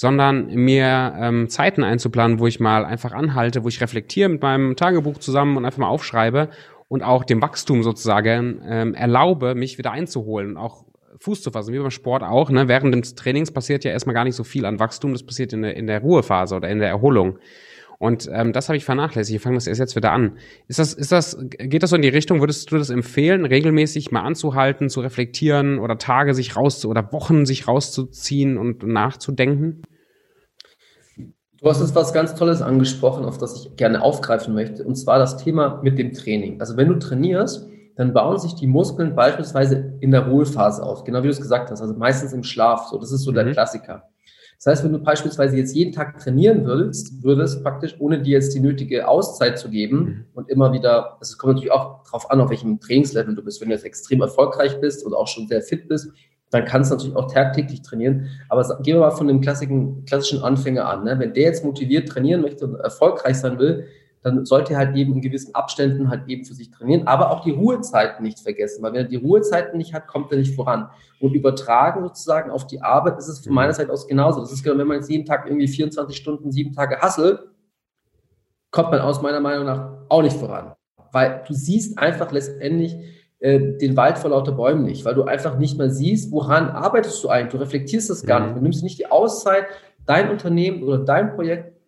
[0.00, 4.74] sondern mir ähm, Zeiten einzuplanen, wo ich mal einfach anhalte, wo ich reflektiere mit meinem
[4.74, 6.48] Tagebuch zusammen und einfach mal aufschreibe
[6.88, 10.86] und auch dem Wachstum sozusagen ähm, erlaube, mich wieder einzuholen und auch
[11.18, 12.48] Fuß zu fassen, wie beim Sport auch.
[12.48, 12.66] Ne?
[12.66, 15.60] Während des Trainings passiert ja erstmal gar nicht so viel an Wachstum, das passiert in
[15.60, 17.38] der, in der Ruhephase oder in der Erholung.
[18.00, 19.36] Und ähm, das habe ich vernachlässigt.
[19.36, 20.38] Ich fange das erst jetzt wieder an.
[20.68, 22.40] Ist das, ist das, geht das so in die Richtung?
[22.40, 27.44] Würdest du das empfehlen, regelmäßig mal anzuhalten, zu reflektieren oder Tage sich raus oder Wochen
[27.44, 29.82] sich rauszuziehen und nachzudenken?
[31.60, 35.18] Du hast jetzt was ganz Tolles angesprochen, auf das ich gerne aufgreifen möchte, und zwar
[35.18, 36.58] das Thema mit dem Training.
[36.58, 41.18] Also wenn du trainierst, dann bauen sich die Muskeln beispielsweise in der Ruhephase auf, genau
[41.18, 42.86] wie du es gesagt hast, also meistens im Schlaf.
[42.86, 43.34] So, das ist so mhm.
[43.34, 44.04] der Klassiker.
[44.62, 48.54] Das heißt, wenn du beispielsweise jetzt jeden Tag trainieren würdest, würdest praktisch, ohne dir jetzt
[48.54, 50.24] die nötige Auszeit zu geben mhm.
[50.34, 53.62] und immer wieder, es kommt natürlich auch darauf an, auf welchem Trainingslevel du bist.
[53.62, 56.10] Wenn du jetzt extrem erfolgreich bist oder auch schon sehr fit bist,
[56.50, 58.28] dann kannst du natürlich auch tagtäglich trainieren.
[58.50, 61.04] Aber gehen wir mal von dem klassischen, klassischen Anfänger an.
[61.04, 61.18] Ne?
[61.18, 63.86] Wenn der jetzt motiviert trainieren möchte und erfolgreich sein will,
[64.22, 67.40] dann sollte er halt eben in gewissen Abständen halt eben für sich trainieren, aber auch
[67.40, 70.90] die Ruhezeiten nicht vergessen, weil wenn er die Ruhezeiten nicht hat, kommt er nicht voran.
[71.20, 74.40] Und übertragen sozusagen auf die Arbeit ist es von meiner Seite aus genauso.
[74.40, 77.40] Das ist genau, wenn man jetzt jeden Tag irgendwie 24 Stunden, sieben Tage hasselt,
[78.70, 80.74] kommt man aus meiner Meinung nach auch nicht voran.
[81.12, 82.96] Weil du siehst einfach letztendlich
[83.40, 87.24] äh, den Wald vor lauter Bäumen nicht, weil du einfach nicht mehr siehst, woran arbeitest
[87.24, 88.46] du eigentlich, du reflektierst das gar mhm.
[88.46, 89.64] nicht, du nimmst nicht die Auszeit,
[90.04, 91.79] dein Unternehmen oder dein Projekt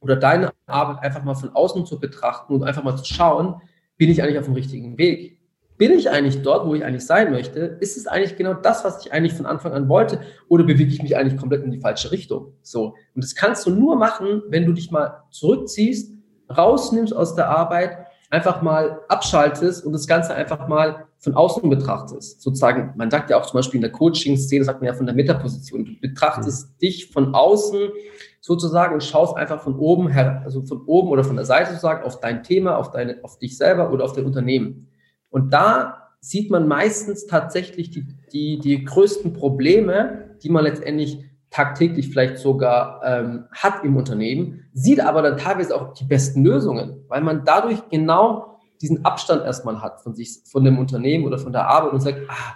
[0.00, 3.60] oder deine Arbeit einfach mal von außen zu betrachten und einfach mal zu schauen,
[3.96, 5.38] bin ich eigentlich auf dem richtigen Weg?
[5.76, 7.78] Bin ich eigentlich dort, wo ich eigentlich sein möchte?
[7.80, 10.20] Ist es eigentlich genau das, was ich eigentlich von Anfang an wollte?
[10.48, 12.52] Oder bewege ich mich eigentlich komplett in die falsche Richtung?
[12.62, 12.96] So.
[13.14, 16.12] Und das kannst du nur machen, wenn du dich mal zurückziehst,
[16.54, 17.96] rausnimmst aus der Arbeit,
[18.30, 22.40] einfach mal abschaltest und das Ganze einfach mal von außen betrachtest.
[22.40, 25.14] Sozusagen, man sagt ja auch zum Beispiel in der Coaching-Szene, sagt man ja von der
[25.14, 25.84] Metaposition.
[25.84, 26.78] Du betrachtest mhm.
[26.78, 27.90] dich von außen
[28.40, 32.04] sozusagen und schaust einfach von oben her, also von oben oder von der Seite sozusagen
[32.04, 34.88] auf dein Thema, auf deine, auf dich selber oder auf dein Unternehmen.
[35.28, 42.08] Und da sieht man meistens tatsächlich die, die, die größten Probleme, die man letztendlich tagtäglich
[42.08, 47.22] vielleicht sogar ähm, hat im Unternehmen, sieht aber dann teilweise auch die besten Lösungen, weil
[47.22, 51.68] man dadurch genau diesen Abstand erstmal hat von sich, von dem Unternehmen oder von der
[51.68, 52.54] Arbeit und sagt, ah,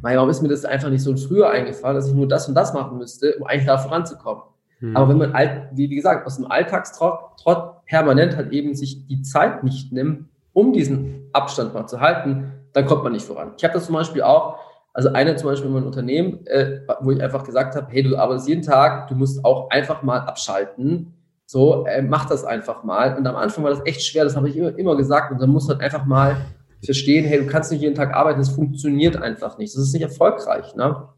[0.00, 2.72] warum ist mir das einfach nicht so früher eingefallen, dass ich nur das und das
[2.72, 4.42] machen müsste, um eigentlich da voranzukommen.
[4.82, 4.96] Hm.
[4.96, 9.22] Aber wenn man, alt, wie, wie gesagt, aus dem Alltagstrott permanent halt eben sich die
[9.22, 13.52] Zeit nicht nimmt, um diesen Abstand mal zu halten, dann kommt man nicht voran.
[13.56, 14.58] Ich habe das zum Beispiel auch,
[14.92, 18.16] also eine zum Beispiel in meinem Unternehmen, äh, wo ich einfach gesagt habe, hey, du
[18.16, 21.14] arbeitest jeden Tag, du musst auch einfach mal abschalten.
[21.46, 23.16] So, äh, mach das einfach mal.
[23.16, 25.32] Und am Anfang war das echt schwer, das habe ich immer, immer gesagt.
[25.32, 26.36] Und dann du halt einfach mal
[26.84, 29.74] verstehen, hey, du kannst nicht jeden Tag arbeiten, das funktioniert einfach nicht.
[29.74, 30.74] Das ist nicht erfolgreich.
[30.74, 31.08] Ne?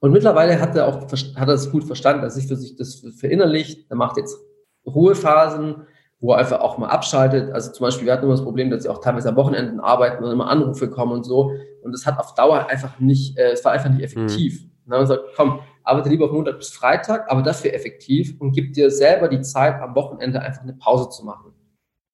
[0.00, 3.02] Und mittlerweile hat er auch hat er das gut verstanden, dass sich für sich das
[3.18, 3.90] verinnerlicht.
[3.90, 4.38] Er macht jetzt
[4.86, 5.86] Ruhephasen,
[6.20, 7.52] wo er einfach auch mal abschaltet.
[7.52, 10.24] Also zum Beispiel, wir hatten immer das Problem, dass sie auch teilweise am Wochenenden arbeiten
[10.24, 11.52] und immer Anrufe kommen und so.
[11.82, 14.62] Und das hat auf Dauer einfach nicht, äh, es war einfach nicht effektiv.
[14.62, 14.70] Mhm.
[14.86, 18.52] dann haben wir gesagt, komm, arbeite lieber auf Montag bis Freitag, aber dafür effektiv und
[18.52, 21.52] gib dir selber die Zeit, am Wochenende einfach eine Pause zu machen.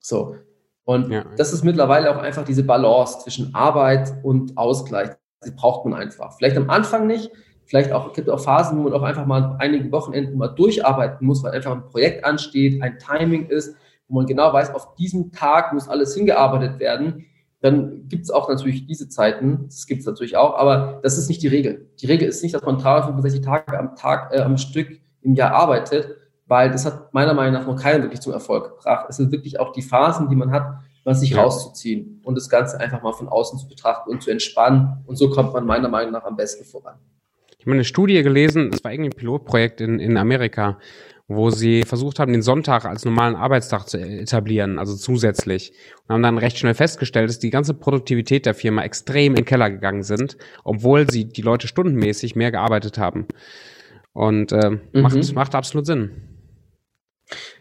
[0.01, 0.37] So.
[0.85, 1.25] Und ja.
[1.37, 5.11] das ist mittlerweile auch einfach diese Balance zwischen Arbeit und Ausgleich.
[5.45, 6.33] Die braucht man einfach.
[6.37, 7.31] Vielleicht am Anfang nicht,
[7.65, 11.43] vielleicht auch, gibt auch Phasen, wo man auch einfach mal einige Wochenenden mal durcharbeiten muss,
[11.43, 13.77] weil einfach ein Projekt ansteht, ein Timing ist,
[14.09, 17.25] wo man genau weiß, auf diesem Tag muss alles hingearbeitet werden.
[17.61, 21.29] Dann gibt es auch natürlich diese Zeiten, das gibt es natürlich auch, aber das ist
[21.29, 21.89] nicht die Regel.
[21.99, 25.53] Die Regel ist nicht, dass man 365 Tage am Tag, äh, am Stück im Jahr
[25.53, 26.15] arbeitet,
[26.47, 29.07] weil das hat meiner Meinung nach noch keiner wirklich zum Erfolg gebracht.
[29.09, 31.43] Es sind wirklich auch die Phasen, die man hat, was sich ja.
[31.43, 35.05] rauszuziehen und das Ganze einfach mal von außen zu betrachten und zu entspannen.
[35.07, 36.97] Und so kommt man meiner Meinung nach am besten voran.
[37.59, 40.79] Ich habe eine Studie gelesen, das war irgendwie ein Pilotprojekt in, in Amerika,
[41.29, 45.73] wo sie versucht haben, den Sonntag als normalen Arbeitstag zu etablieren, also zusätzlich.
[46.07, 49.45] Und haben dann recht schnell festgestellt, dass die ganze Produktivität der Firma extrem in den
[49.47, 53.27] Keller gegangen sind, obwohl sie die Leute stundenmäßig mehr gearbeitet haben.
[54.13, 54.81] Und äh, mhm.
[54.93, 56.34] macht, macht absolut Sinn.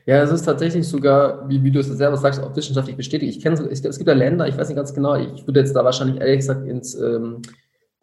[0.06, 3.38] Ja, es ist tatsächlich sogar, wie, wie du es selber sagst, auch wissenschaftlich bestätigt.
[3.38, 5.76] Ich kenne es, es gibt ja Länder, ich weiß nicht ganz genau, ich würde jetzt
[5.76, 7.41] da wahrscheinlich ehrlich gesagt ins, ähm,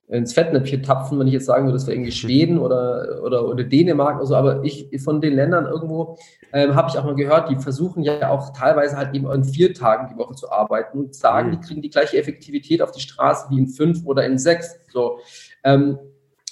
[0.09, 3.63] ins Fettnäpfchen tapfen, wenn ich jetzt sagen würde, das wäre irgendwie Schweden oder, oder, oder
[3.65, 6.17] Dänemark oder so, aber ich von den Ländern irgendwo
[6.53, 9.73] ähm, habe ich auch mal gehört, die versuchen ja auch teilweise halt eben in vier
[9.73, 11.53] Tagen die Woche zu arbeiten und sagen, mhm.
[11.53, 14.81] die kriegen die gleiche Effektivität auf die Straße wie in fünf oder in sechs.
[14.91, 15.19] So,
[15.63, 15.99] ähm,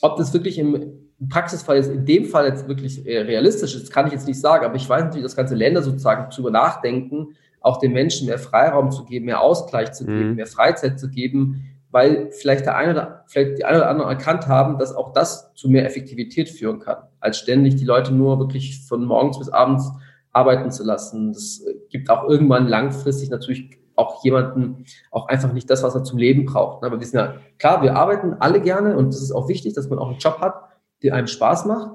[0.02, 4.06] ob das wirklich im Praxisfall jetzt in dem Fall jetzt wirklich äh, realistisch ist, kann
[4.06, 7.78] ich jetzt nicht sagen, aber ich weiß natürlich, dass ganze Länder sozusagen darüber nachdenken, auch
[7.78, 10.34] den Menschen mehr Freiraum zu geben, mehr Ausgleich zu geben, mhm.
[10.36, 14.46] mehr Freizeit zu geben, weil vielleicht der eine oder vielleicht die eine oder andere erkannt
[14.46, 18.86] haben, dass auch das zu mehr Effektivität führen kann, als ständig die Leute nur wirklich
[18.86, 19.90] von morgens bis abends
[20.32, 21.32] arbeiten zu lassen.
[21.32, 26.04] Das äh, gibt auch irgendwann langfristig natürlich auch jemanden auch einfach nicht das, was er
[26.04, 26.84] zum Leben braucht.
[26.84, 29.90] Aber wir sind ja klar, wir arbeiten alle gerne und das ist auch wichtig, dass
[29.90, 30.54] man auch einen Job hat,
[31.02, 31.90] die einem Spaß macht.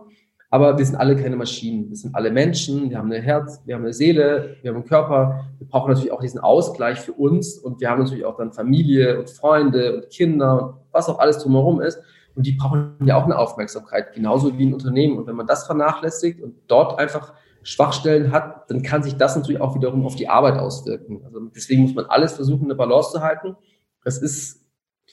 [0.50, 1.90] Aber wir sind alle keine Maschinen.
[1.90, 2.92] Wir sind alle Menschen.
[2.92, 5.46] Wir haben ein Herz, wir haben eine Seele, wir haben einen Körper.
[5.58, 7.58] Wir brauchen natürlich auch diesen Ausgleich für uns.
[7.58, 11.40] Und wir haben natürlich auch dann Familie und Freunde und Kinder und was auch alles
[11.40, 12.00] drumherum ist.
[12.36, 15.18] Und die brauchen ja auch eine Aufmerksamkeit, genauso wie ein Unternehmen.
[15.18, 19.62] Und wenn man das vernachlässigt und dort einfach Schwachstellen hat, dann kann sich das natürlich
[19.62, 21.22] auch wiederum auf die Arbeit auswirken.
[21.26, 23.56] Also deswegen muss man alles versuchen, eine Balance zu halten.
[24.04, 24.64] Das ist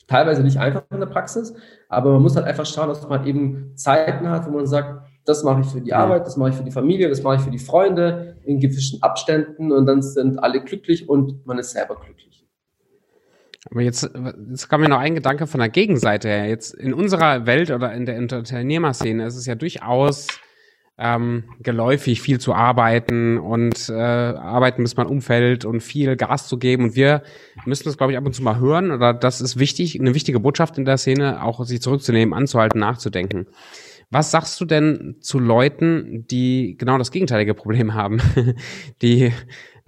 [0.06, 1.54] teilweise nicht einfach in der Praxis,
[1.90, 5.42] aber man muss halt einfach schauen, dass man eben Zeiten hat, wo man sagt, das
[5.42, 7.50] mache ich für die Arbeit, das mache ich für die Familie, das mache ich für
[7.50, 12.46] die Freunde in gewissen Abständen und dann sind alle glücklich und man ist selber glücklich.
[13.70, 14.08] Aber jetzt,
[14.48, 16.48] jetzt kam mir noch ein Gedanke von der Gegenseite her.
[16.48, 20.28] Jetzt in unserer Welt oder in der Unternehmerszene ist es ja durchaus
[21.00, 26.58] ähm, geläufig, viel zu arbeiten und äh, arbeiten, bis man umfällt und viel Gas zu
[26.58, 26.84] geben.
[26.84, 27.22] Und wir
[27.64, 28.90] müssen das, glaube ich, ab und zu mal hören.
[28.90, 33.46] Oder das ist wichtig, eine wichtige Botschaft in der Szene, auch sich zurückzunehmen, anzuhalten, nachzudenken.
[34.10, 38.20] Was sagst du denn zu Leuten, die genau das gegenteilige Problem haben,
[39.02, 39.32] die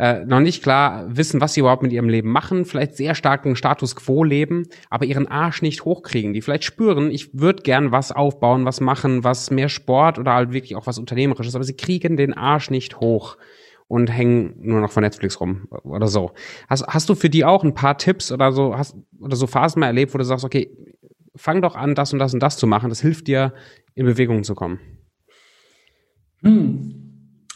[0.02, 3.54] äh, noch nicht klar wissen, was sie überhaupt mit ihrem Leben machen, vielleicht sehr starken
[3.54, 8.10] Status quo leben, aber ihren Arsch nicht hochkriegen, die vielleicht spüren, ich würde gern was
[8.10, 12.16] aufbauen, was machen, was mehr Sport oder halt wirklich auch was Unternehmerisches, aber sie kriegen
[12.16, 13.36] den Arsch nicht hoch
[13.86, 16.32] und hängen nur noch von Netflix rum oder so.
[16.68, 19.78] Hast, hast du für die auch ein paar Tipps oder so, hast, oder so Phasen
[19.78, 20.76] mal erlebt, wo du sagst, okay,
[21.36, 23.54] fang doch an, das und das und das zu machen, das hilft dir,
[23.94, 24.80] in Bewegung zu kommen?
[26.42, 27.01] Hm.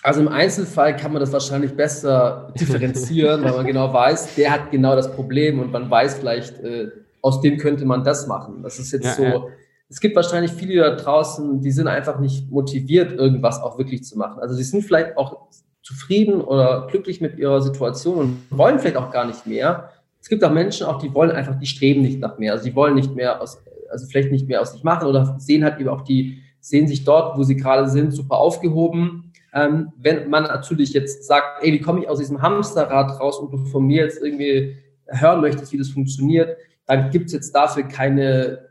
[0.03, 4.71] Also im Einzelfall kann man das wahrscheinlich besser differenzieren, weil man genau weiß, der hat
[4.71, 6.91] genau das Problem und man weiß vielleicht, äh,
[7.23, 8.63] aus dem könnte man das machen.
[8.63, 9.23] Das ist jetzt ja, so.
[9.23, 9.45] Ja.
[9.89, 14.17] Es gibt wahrscheinlich viele da draußen, die sind einfach nicht motiviert, irgendwas auch wirklich zu
[14.17, 14.41] machen.
[14.41, 15.49] Also sie sind vielleicht auch
[15.83, 19.91] zufrieden oder glücklich mit ihrer Situation und wollen vielleicht auch gar nicht mehr.
[20.21, 22.53] Es gibt auch Menschen, auch die wollen einfach, die streben nicht nach mehr.
[22.53, 23.59] Also die wollen nicht mehr aus,
[23.91, 27.05] also vielleicht nicht mehr aus sich machen oder sehen halt eben auch die, sehen sich
[27.05, 29.26] dort, wo sie gerade sind, super aufgehoben
[29.57, 33.51] ähm, wenn man natürlich jetzt sagt, ey, wie komme ich aus diesem Hamsterrad raus und
[33.51, 37.85] du von mir jetzt irgendwie hören möchtest, wie das funktioniert, dann gibt es jetzt dafür
[37.85, 38.69] keine,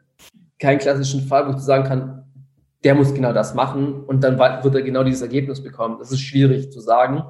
[0.60, 2.24] keinen klassischen Fall, wo ich sagen kann,
[2.84, 5.98] der muss genau das machen und dann wird er genau dieses Ergebnis bekommen.
[5.98, 7.24] Das ist schwierig zu sagen.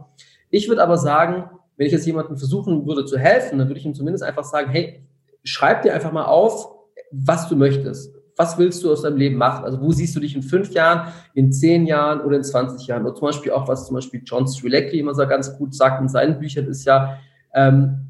[0.49, 3.85] Ich würde aber sagen, wenn ich jetzt jemandem versuchen würde zu helfen, dann würde ich
[3.85, 5.01] ihm zumindest einfach sagen, hey,
[5.45, 6.75] schreib dir einfach mal auf,
[7.11, 9.63] was du möchtest was willst du aus deinem Leben machen?
[9.63, 13.03] Also wo siehst du dich in fünf Jahren, in zehn Jahren oder in 20 Jahren?
[13.05, 16.09] Oder zum Beispiel auch, was zum Beispiel John Strilecki immer so ganz gut sagt in
[16.09, 17.17] seinen Büchern, ist ja,
[17.53, 18.07] ähm,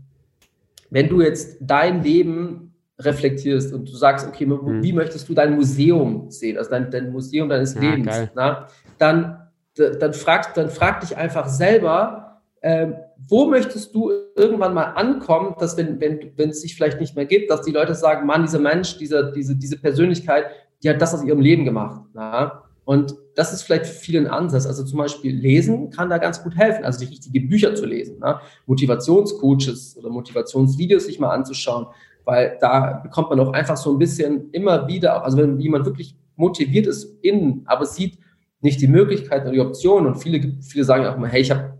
[0.90, 4.82] wenn du jetzt dein Leben reflektierst und du sagst, okay, mhm.
[4.82, 9.40] wie möchtest du dein Museum sehen, also dein, dein Museum deines ja, Lebens, na, dann,
[9.76, 12.96] dann, frag, dann frag dich einfach selber, ähm,
[13.28, 17.26] wo möchtest du irgendwann mal ankommen, dass wenn, wenn, wenn es sich vielleicht nicht mehr
[17.26, 20.46] gibt, dass die Leute sagen, Mann, dieser Mensch, dieser, diese, diese Persönlichkeit,
[20.84, 22.02] die hat das aus ihrem Leben gemacht.
[22.14, 22.64] Ja?
[22.86, 24.66] Und das ist vielleicht für ein Ansatz.
[24.68, 28.20] Also zum Beispiel Lesen kann da ganz gut helfen, also die richtigen Bücher zu lesen,
[28.20, 28.40] ne?
[28.68, 31.88] Motivationscoaches oder Motivationsvideos sich mal anzuschauen,
[32.24, 36.16] weil da bekommt man auch einfach so ein bisschen immer wieder, also wenn jemand wirklich
[36.36, 38.20] motiviert ist innen, aber sieht
[38.62, 41.75] nicht die Möglichkeiten oder die Optionen und viele, viele sagen auch mal, hey, ich habe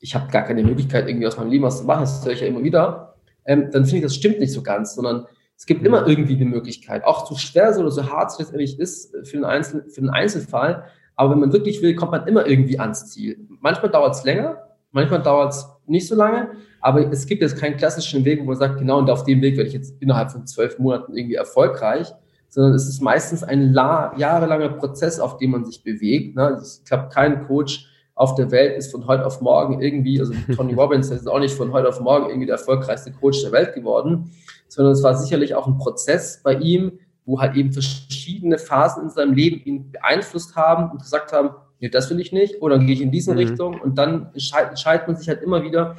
[0.00, 2.40] ich habe gar keine Möglichkeit, irgendwie aus meinem Leben was zu machen, das höre ich
[2.40, 5.84] ja immer wieder, ähm, dann finde ich, das stimmt nicht so ganz, sondern es gibt
[5.84, 9.44] immer irgendwie eine Möglichkeit, auch so schwer oder so hart es letztendlich ist für einen,
[9.44, 10.84] Einzel für einen Einzelfall,
[11.16, 13.46] aber wenn man wirklich will, kommt man immer irgendwie ans Ziel.
[13.60, 14.56] Manchmal dauert es länger,
[14.90, 18.56] manchmal dauert es nicht so lange, aber es gibt jetzt keinen klassischen Weg, wo man
[18.56, 22.10] sagt, genau und auf dem Weg werde ich jetzt innerhalb von zwölf Monaten irgendwie erfolgreich,
[22.48, 26.36] sondern es ist meistens ein jahrelanger Prozess, auf dem man sich bewegt.
[26.36, 26.60] Ne?
[26.62, 27.86] Ich glaube, kein Coach
[28.20, 31.54] auf der Welt ist von heute auf morgen irgendwie, also Tony Robbins ist auch nicht
[31.54, 34.30] von heute auf morgen irgendwie der erfolgreichste Coach der Welt geworden,
[34.68, 39.08] sondern es war sicherlich auch ein Prozess bei ihm, wo halt eben verschiedene Phasen in
[39.08, 42.86] seinem Leben ihn beeinflusst haben und gesagt haben, nee, das will ich nicht, oder dann
[42.86, 43.38] gehe ich in diese mhm.
[43.38, 45.96] Richtung und dann entscheidet man sich halt immer wieder,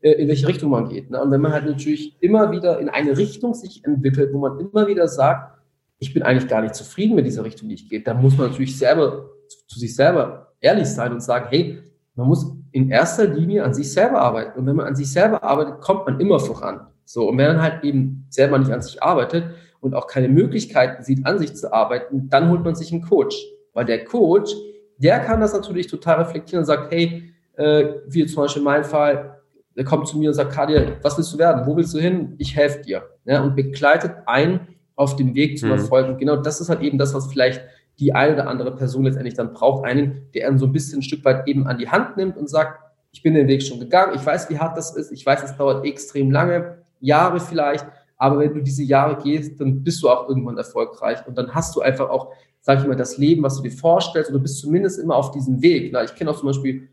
[0.00, 1.10] äh, in welche Richtung man geht.
[1.10, 1.20] Ne?
[1.20, 4.86] Und wenn man halt natürlich immer wieder in eine Richtung sich entwickelt, wo man immer
[4.86, 5.58] wieder sagt,
[5.98, 8.48] ich bin eigentlich gar nicht zufrieden mit dieser Richtung, die ich gehe, dann muss man
[8.48, 9.28] natürlich selber
[9.66, 11.78] zu sich selber ehrlich sein und sagen, hey,
[12.14, 14.58] man muss in erster Linie an sich selber arbeiten.
[14.58, 16.80] Und wenn man an sich selber arbeitet, kommt man immer voran.
[17.04, 19.44] So, und wenn man halt eben selber nicht an sich arbeitet
[19.80, 23.36] und auch keine Möglichkeiten sieht, an sich zu arbeiten, dann holt man sich einen Coach.
[23.72, 24.52] Weil der Coach,
[24.98, 28.84] der kann das natürlich total reflektieren und sagt, hey, äh, wie zum Beispiel in meinem
[28.84, 29.38] Fall,
[29.76, 31.64] der kommt zu mir und sagt, Kadir, was willst du werden?
[31.64, 32.34] Wo willst du hin?
[32.38, 33.02] Ich helfe dir.
[33.24, 34.66] Ja, und begleitet einen
[34.96, 35.76] auf dem Weg zum mhm.
[35.76, 36.08] Erfolg.
[36.08, 37.62] Und genau das ist halt eben das, was vielleicht
[37.98, 41.02] die eine oder andere Person letztendlich dann braucht, einen, der einen so ein bisschen ein
[41.02, 42.80] Stück weit eben an die Hand nimmt und sagt,
[43.10, 45.56] ich bin den Weg schon gegangen, ich weiß, wie hart das ist, ich weiß, es
[45.56, 50.28] dauert extrem lange, Jahre vielleicht, aber wenn du diese Jahre gehst, dann bist du auch
[50.28, 53.62] irgendwann erfolgreich und dann hast du einfach auch, sag ich mal, das Leben, was du
[53.62, 55.94] dir vorstellst du bist zumindest immer auf diesem Weg.
[55.94, 56.88] ich kenne auch zum Beispiel,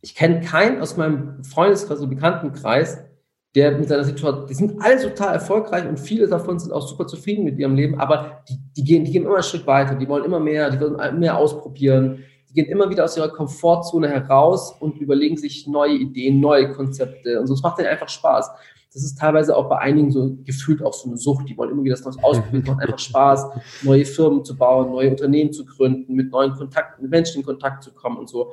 [0.00, 2.98] ich kenne keinen aus meinem Freundeskreis oder Bekanntenkreis,
[3.54, 7.06] der mit seiner Situation, die sind alle total erfolgreich und viele davon sind auch super
[7.06, 10.08] zufrieden mit ihrem Leben, aber die, die, gehen, die gehen immer einen Schritt weiter, die
[10.08, 14.74] wollen immer mehr, die wollen mehr ausprobieren, die gehen immer wieder aus ihrer Komfortzone heraus
[14.80, 17.54] und überlegen sich neue Ideen, neue Konzepte und so.
[17.54, 18.50] Es macht denen einfach Spaß.
[18.92, 21.48] Das ist teilweise auch bei einigen so gefühlt auch so eine Sucht.
[21.48, 22.62] Die wollen immer wieder das Neues ausprobieren.
[22.62, 23.46] Es macht einfach Spaß,
[23.82, 27.82] neue Firmen zu bauen, neue Unternehmen zu gründen, mit neuen Kontakten, mit Menschen in Kontakt
[27.82, 28.52] zu kommen und so.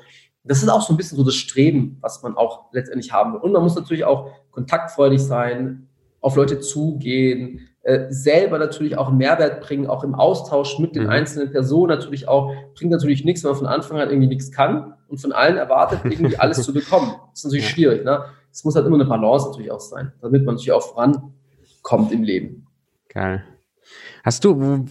[0.49, 3.39] Das ist auch so ein bisschen so das Streben, was man auch letztendlich haben will.
[3.39, 5.87] Und man muss natürlich auch kontaktfreudig sein,
[6.21, 11.03] auf Leute zugehen, äh, selber natürlich auch einen Mehrwert bringen, auch im Austausch mit den
[11.03, 11.09] mhm.
[11.11, 14.95] einzelnen Personen natürlich auch, bringt natürlich nichts, wenn man von Anfang an irgendwie nichts kann
[15.07, 17.13] und von allen erwartet, irgendwie alles zu bekommen.
[17.29, 18.03] Das ist natürlich schwierig.
[18.03, 18.25] Ne?
[18.51, 22.23] Es muss halt immer eine Balance natürlich auch sein, damit man natürlich auch vorankommt im
[22.23, 22.65] Leben.
[23.07, 23.43] Geil.
[24.23, 24.85] Hast du,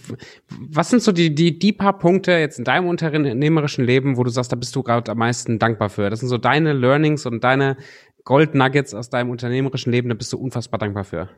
[0.49, 4.29] was sind so die, die, die paar Punkte jetzt in deinem unternehmerischen Leben, wo du
[4.29, 6.09] sagst, da bist du gerade am meisten dankbar für?
[6.09, 7.77] Das sind so deine Learnings und deine
[8.23, 11.29] Gold Nuggets aus deinem unternehmerischen Leben, da bist du unfassbar dankbar für.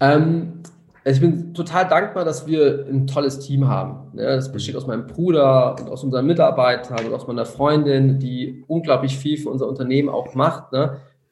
[0.00, 0.62] Ähm,
[1.04, 4.16] also ich bin total dankbar, dass wir ein tolles Team haben.
[4.16, 9.18] Das besteht aus meinem Bruder und aus unseren Mitarbeitern und aus meiner Freundin, die unglaublich
[9.18, 10.72] viel für unser Unternehmen auch macht.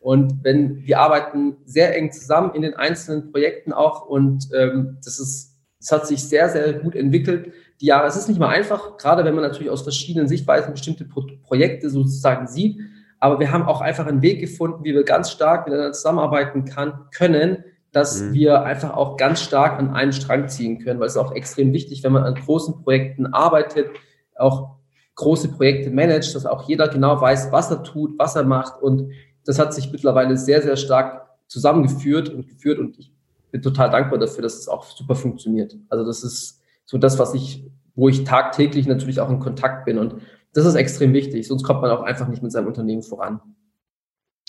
[0.03, 5.21] Und wenn wir arbeiten sehr eng zusammen in den einzelnen Projekten auch und ähm, das
[5.21, 7.53] ist, das hat sich sehr, sehr gut entwickelt.
[7.81, 11.05] Die Jahre, es ist nicht mal einfach, gerade wenn man natürlich aus verschiedenen Sichtweisen bestimmte
[11.05, 12.81] Pro Projekte sozusagen sieht.
[13.21, 17.07] Aber wir haben auch einfach einen Weg gefunden, wie wir ganz stark miteinander zusammenarbeiten kann,
[17.17, 18.33] können, dass mhm.
[18.33, 21.73] wir einfach auch ganz stark an einen Strang ziehen können, weil es ist auch extrem
[21.73, 23.91] wichtig, wenn man an großen Projekten arbeitet,
[24.37, 24.79] auch
[25.15, 28.83] große Projekte managt, dass auch jeder genau weiß, was er tut, was er macht.
[28.83, 29.13] Und
[29.45, 32.79] das hat sich mittlerweile sehr, sehr stark zusammengeführt und geführt.
[32.79, 33.13] Und ich
[33.51, 35.77] bin total dankbar dafür, dass es auch super funktioniert.
[35.89, 39.99] Also das ist so das, was ich, wo ich tagtäglich natürlich auch in Kontakt bin.
[39.99, 40.17] Und
[40.55, 41.47] das ist extrem wichtig.
[41.47, 43.41] Sonst kommt man auch einfach nicht mit seinem Unternehmen voran.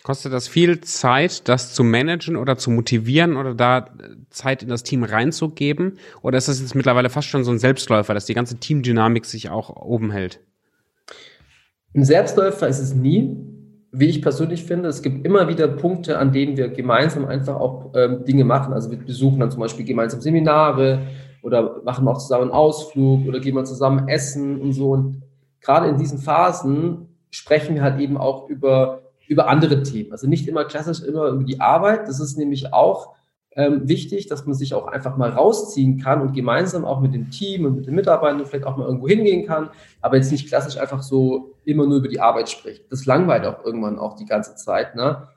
[0.04, 3.90] Kostet das viel Zeit, das zu managen oder zu motivieren oder da
[4.30, 5.98] Zeit in das Team reinzugeben?
[6.22, 9.50] Oder ist das jetzt mittlerweile fast schon so ein Selbstläufer, dass die ganze Teamdynamik sich
[9.50, 10.42] auch oben hält?
[11.96, 13.53] Ein Selbstläufer ist es nie,
[13.96, 14.90] wie ich persönlich finde.
[14.90, 18.74] Es gibt immer wieder Punkte, an denen wir gemeinsam einfach auch ähm, Dinge machen.
[18.74, 21.04] Also wir besuchen dann zum Beispiel gemeinsam Seminare
[21.44, 24.92] oder machen auch zusammen einen Ausflug oder gehen mal zusammen essen und so.
[24.92, 25.22] Und
[25.62, 30.12] gerade in diesen Phasen sprechen wir halt eben auch über über andere Themen.
[30.12, 32.08] Also nicht immer klassisch immer über die Arbeit.
[32.08, 33.16] Das ist nämlich auch
[33.56, 37.30] ähm, wichtig, dass man sich auch einfach mal rausziehen kann und gemeinsam auch mit dem
[37.30, 39.70] Team und mit den Mitarbeitern vielleicht auch mal irgendwo hingehen kann,
[40.02, 42.92] aber jetzt nicht klassisch einfach so immer nur über die Arbeit spricht.
[42.92, 45.28] Das langweilt auch irgendwann auch die ganze Zeit, ne?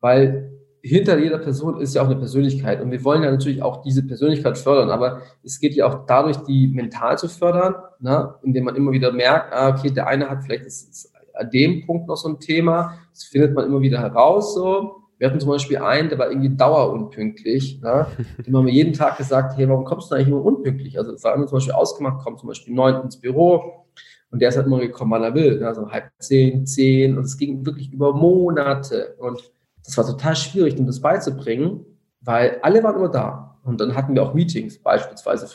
[0.00, 3.82] Weil hinter jeder Person ist ja auch eine Persönlichkeit und wir wollen ja natürlich auch
[3.82, 8.34] diese Persönlichkeit fördern, aber es geht ja auch dadurch, die mental zu fördern, ne?
[8.42, 12.08] indem man immer wieder merkt, ah, okay, der eine hat vielleicht das, an dem Punkt
[12.08, 12.98] noch so ein Thema.
[13.12, 15.01] Das findet man immer wieder heraus so.
[15.22, 17.80] Wir hatten zum Beispiel einen, der war irgendwie dauerunpünktlich.
[17.80, 18.08] Ne?
[18.44, 20.98] Dem haben wir jeden Tag gesagt, hey, warum kommst du eigentlich immer unpünktlich?
[20.98, 23.86] Also es war immer zum Beispiel ausgemacht, kommt zum Beispiel neun ins Büro
[24.32, 25.60] und der ist halt immer gekommen, wann er will.
[25.60, 25.68] Ne?
[25.68, 29.52] Also halb zehn, zehn und es ging wirklich über Monate und
[29.84, 31.84] das war total schwierig, ihm das beizubringen,
[32.20, 33.60] weil alle waren immer da.
[33.62, 35.46] Und dann hatten wir auch Meetings beispielsweise.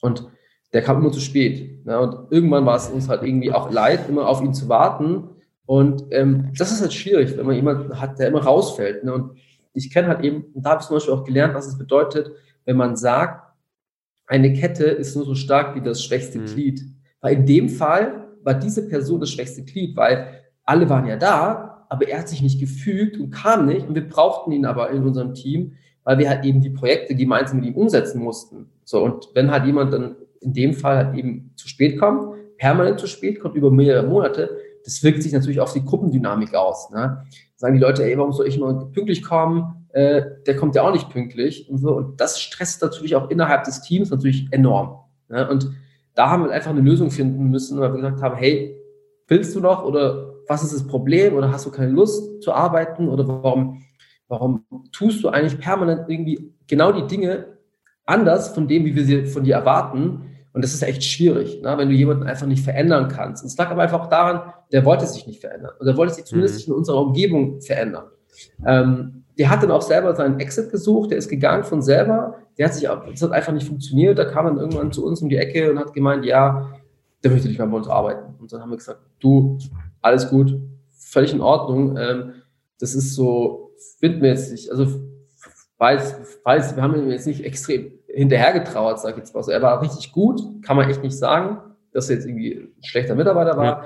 [0.00, 0.28] Und
[0.72, 1.84] der kam immer zu spät.
[1.84, 1.98] Ne?
[1.98, 5.30] Und irgendwann war es uns halt irgendwie auch leid, immer auf ihn zu warten.
[5.68, 9.04] Und ähm, das ist halt schwierig, wenn man jemanden hat, der immer rausfällt.
[9.04, 9.12] Ne?
[9.12, 9.32] Und
[9.74, 12.32] ich kenne halt eben, und da habe ich zum Beispiel auch gelernt, was es bedeutet,
[12.64, 13.52] wenn man sagt,
[14.26, 16.46] eine Kette ist nur so stark wie das schwächste mhm.
[16.46, 16.82] Glied.
[17.20, 21.84] Weil in dem Fall war diese Person das schwächste Glied, weil alle waren ja da,
[21.90, 23.86] aber er hat sich nicht gefügt und kam nicht.
[23.86, 27.60] Und wir brauchten ihn aber in unserem Team, weil wir halt eben die Projekte gemeinsam
[27.60, 28.70] mit ihm umsetzen mussten.
[28.84, 32.98] So, und wenn halt jemand dann in dem Fall halt eben zu spät kommt, permanent
[32.98, 36.90] zu spät kommt über mehrere Monate, das wirkt sich natürlich auf die Gruppendynamik aus.
[36.90, 37.24] Ne?
[37.56, 39.86] Sagen die Leute, ey, warum soll ich immer pünktlich kommen?
[39.90, 41.96] Äh, der kommt ja auch nicht pünktlich und so.
[41.96, 45.00] Und das stresst natürlich auch innerhalb des Teams natürlich enorm.
[45.28, 45.48] Ne?
[45.48, 45.70] Und
[46.14, 48.76] da haben wir einfach eine Lösung finden müssen, weil wir gesagt haben, hey,
[49.28, 53.08] willst du noch oder was ist das Problem oder hast du keine Lust zu arbeiten
[53.08, 53.82] oder warum,
[54.26, 57.58] warum tust du eigentlich permanent irgendwie genau die Dinge
[58.04, 61.76] anders von dem, wie wir sie von dir erwarten, und das ist echt schwierig, ne?
[61.76, 63.42] wenn du jemanden einfach nicht verändern kannst.
[63.42, 65.72] Und es lag aber einfach auch daran, der wollte sich nicht verändern.
[65.78, 66.72] Und er wollte sich zumindest mhm.
[66.72, 68.06] in unserer Umgebung verändern.
[68.66, 72.66] Ähm, der hat dann auch selber seinen Exit gesucht, der ist gegangen von selber, der
[72.66, 75.36] hat sich, das hat einfach nicht funktioniert, da kam dann irgendwann zu uns um die
[75.36, 76.72] Ecke und hat gemeint, ja,
[77.22, 78.34] der möchte nicht mehr bei uns arbeiten.
[78.40, 79.58] Und dann haben wir gesagt, du,
[80.00, 80.58] alles gut,
[80.90, 82.32] völlig in Ordnung, ähm,
[82.80, 84.86] das ist so, nicht, also
[85.78, 89.52] weiß, weiß, wir haben ihn jetzt nicht extrem hinterhergetrauert, sag ich jetzt mal so.
[89.52, 91.58] Er war richtig gut, kann man echt nicht sagen,
[91.92, 93.64] dass er jetzt irgendwie ein schlechter Mitarbeiter war.
[93.64, 93.84] Ja.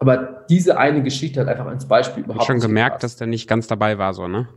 [0.00, 2.42] Aber diese eine Geschichte hat einfach als Beispiel überhaupt.
[2.42, 3.04] Ich schon gemerkt, gepasst.
[3.04, 4.48] dass der nicht ganz dabei war, so, ne?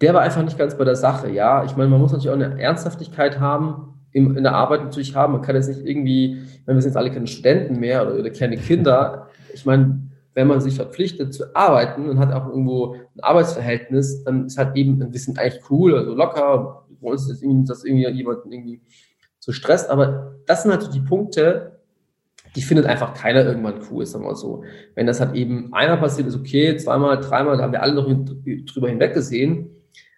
[0.00, 1.64] Der war einfach nicht ganz bei der Sache, ja.
[1.64, 5.34] Ich meine, man muss natürlich auch eine Ernsthaftigkeit haben, in, in der Arbeit natürlich haben.
[5.34, 8.30] Man kann jetzt nicht irgendwie, wenn wir sind jetzt alle keine Studenten mehr oder, oder
[8.30, 9.28] keine Kinder.
[9.54, 14.46] Ich meine, wenn man sich verpflichtet zu arbeiten und hat auch irgendwo ein Arbeitsverhältnis, dann
[14.46, 18.08] ist halt eben, wir sind eigentlich cool, also locker, bei uns ist irgendwie, dass irgendwie
[18.08, 18.80] jemanden irgendwie
[19.38, 21.80] so stresst, aber das sind halt die Punkte,
[22.54, 24.62] die findet einfach keiner irgendwann cool, sagen wir mal so.
[24.94, 28.06] Wenn das halt eben einmal passiert, ist okay, zweimal, dreimal, da haben wir alle noch
[28.06, 29.70] drüber hinweg gesehen,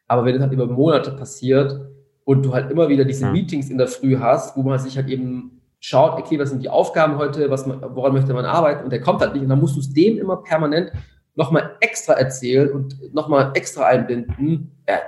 [0.07, 1.81] Aber wenn es halt über Monate passiert
[2.25, 3.31] und du halt immer wieder diese.
[3.31, 6.71] Meetings in der Früh hast, wo man sich halt eben schaut, okay, was sind die
[6.71, 9.61] Aufgaben heute, was man, woran möchte man arbeiten und der kommt halt nicht und dann
[9.61, 10.91] musst du es dem immer permanent
[11.35, 14.73] nochmal extra erzählen und nochmal extra einbinden.
[14.89, 15.01] Ja,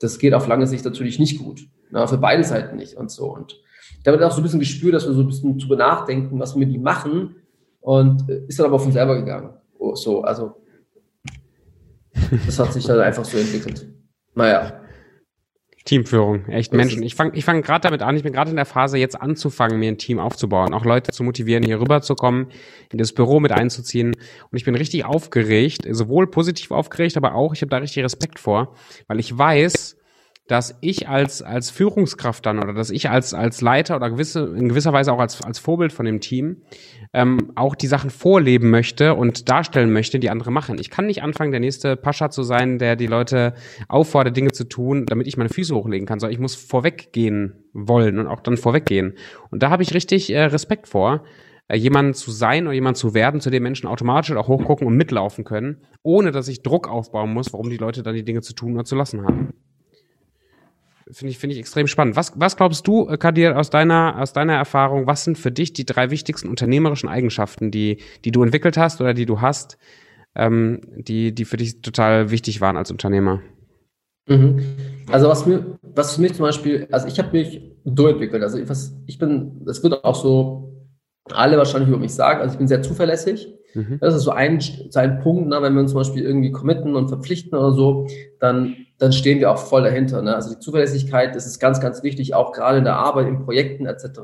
[0.00, 1.60] das geht auf lange Sicht natürlich nicht gut.
[1.90, 3.26] Na, für beide Seiten nicht und so.
[3.26, 3.60] Und
[4.04, 6.56] da wird auch so ein bisschen gespürt, dass wir so ein bisschen drüber nachdenken, was
[6.56, 7.36] wir die machen
[7.82, 9.50] und äh, ist dann aber von selber gegangen.
[9.78, 10.54] Oh, so, also
[12.46, 13.86] das hat sich dann einfach so entwickelt.
[14.34, 14.81] Naja.
[15.84, 17.02] Teamführung, echt Menschen.
[17.02, 19.80] Ich fange ich fang gerade damit an, ich bin gerade in der Phase, jetzt anzufangen,
[19.80, 22.46] mir ein Team aufzubauen, auch Leute zu motivieren, hier rüberzukommen,
[22.90, 24.14] in das Büro mit einzuziehen.
[24.14, 28.38] Und ich bin richtig aufgeregt, sowohl positiv aufgeregt, aber auch, ich habe da richtig Respekt
[28.38, 28.74] vor,
[29.08, 29.96] weil ich weiß,
[30.48, 34.68] dass ich als, als Führungskraft dann oder dass ich als, als Leiter oder gewisse, in
[34.68, 36.62] gewisser Weise auch als, als Vorbild von dem Team
[37.12, 40.78] ähm, auch die Sachen vorleben möchte und darstellen möchte, die andere machen.
[40.80, 43.54] Ich kann nicht anfangen, der nächste Pascha zu sein, der die Leute
[43.88, 48.18] auffordert, Dinge zu tun, damit ich meine Füße hochlegen kann, sondern ich muss vorweggehen wollen
[48.18, 49.14] und auch dann vorweggehen.
[49.50, 51.22] Und da habe ich richtig äh, Respekt vor,
[51.68, 54.96] äh, jemand zu sein oder jemand zu werden, zu dem Menschen automatisch auch hochgucken und
[54.96, 58.54] mitlaufen können, ohne dass ich Druck aufbauen muss, warum die Leute dann die Dinge zu
[58.54, 59.54] tun oder zu lassen haben
[61.12, 62.16] finde ich, finde ich extrem spannend.
[62.16, 65.72] Was, was glaubst du, äh, Kadir, aus deiner, aus deiner Erfahrung, was sind für dich
[65.72, 69.78] die drei wichtigsten unternehmerischen Eigenschaften, die, die du entwickelt hast oder die du hast,
[70.34, 73.40] ähm, die, die für dich total wichtig waren als Unternehmer?
[74.26, 74.60] Mhm.
[75.10, 78.42] Also was mir, was für mich zum Beispiel, also ich habe mich durchentwickelt.
[78.42, 80.88] Also ich, was, ich bin, das wird auch so
[81.30, 82.40] alle wahrscheinlich über mich sagen.
[82.40, 83.52] Also ich bin sehr zuverlässig.
[83.74, 83.98] Mhm.
[84.00, 86.94] Das ist so ein, so ein Punkt, ne, wenn wir uns zum Beispiel irgendwie committen
[86.94, 88.06] und verpflichten oder so,
[88.38, 90.22] dann dann stehen wir auch voll dahinter.
[90.22, 90.32] Ne?
[90.32, 93.84] Also die Zuverlässigkeit, das ist ganz, ganz wichtig, auch gerade in der Arbeit, in Projekten
[93.84, 94.20] etc.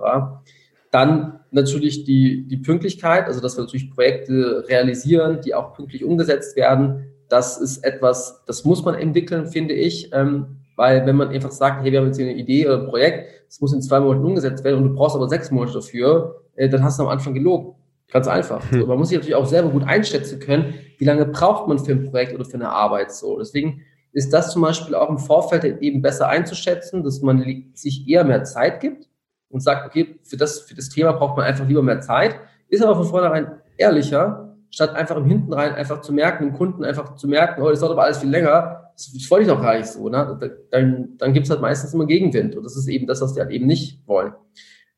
[0.93, 6.55] Dann natürlich die, die Pünktlichkeit, also dass wir natürlich Projekte realisieren, die auch pünktlich umgesetzt
[6.55, 7.13] werden.
[7.29, 10.13] Das ist etwas, das muss man entwickeln, finde ich.
[10.13, 12.87] Ähm, weil wenn man einfach sagt, hey, wir haben jetzt hier eine Idee oder ein
[12.87, 16.43] Projekt, das muss in zwei Monaten umgesetzt werden und du brauchst aber sechs Monate dafür,
[16.55, 17.75] äh, dann hast du am Anfang gelogen.
[18.13, 18.71] Ganz einfach.
[18.71, 18.83] Hm.
[18.83, 21.91] So, man muss sich natürlich auch selber gut einschätzen können, wie lange braucht man für
[21.91, 23.39] ein Projekt oder für eine Arbeit so.
[23.39, 23.83] Deswegen
[24.13, 27.45] ist das zum Beispiel auch im Vorfeld eben besser einzuschätzen, dass man
[27.75, 29.09] sich eher mehr Zeit gibt
[29.51, 32.37] und sagt, okay, für das, für das Thema braucht man einfach lieber mehr Zeit,
[32.69, 36.85] ist aber von vornherein ehrlicher, statt einfach im Hinten rein einfach zu merken, dem Kunden
[36.85, 39.63] einfach zu merken, oh, das dauert aber alles viel länger, das, das wollte ich doch
[39.63, 40.59] gar nicht so, ne?
[40.71, 43.41] dann, dann gibt es halt meistens immer Gegenwind und das ist eben das, was die
[43.41, 44.33] halt eben nicht wollen.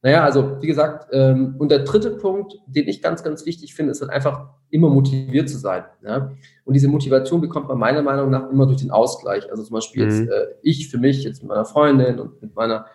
[0.02, 3.92] Naja, also wie gesagt, ähm, und der dritte Punkt, den ich ganz, ganz wichtig finde,
[3.92, 5.84] ist halt einfach immer motiviert zu sein.
[6.02, 6.30] Ja?
[6.64, 9.50] Und diese Motivation bekommt man meiner Meinung nach immer durch den Ausgleich.
[9.50, 10.10] Also zum Beispiel mhm.
[10.10, 12.86] jetzt äh, ich für mich, jetzt mit meiner Freundin und mit meiner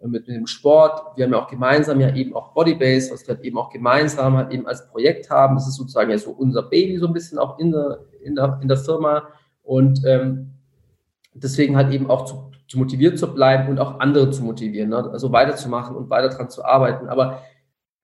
[0.00, 1.16] äh, mit, mit dem Sport.
[1.16, 4.36] Wir haben ja auch gemeinsam ja eben auch Bodybase, was wir halt eben auch gemeinsam
[4.36, 5.56] halt eben als Projekt haben.
[5.56, 8.60] Das ist sozusagen ja so unser Baby so ein bisschen auch in der, in der,
[8.62, 9.28] in der Firma.
[9.64, 10.52] Und ähm,
[11.32, 15.10] deswegen halt eben auch zu zu motiviert zu bleiben und auch andere zu motivieren, ne?
[15.10, 17.08] also weiterzumachen und weiter dran zu arbeiten.
[17.08, 17.42] Aber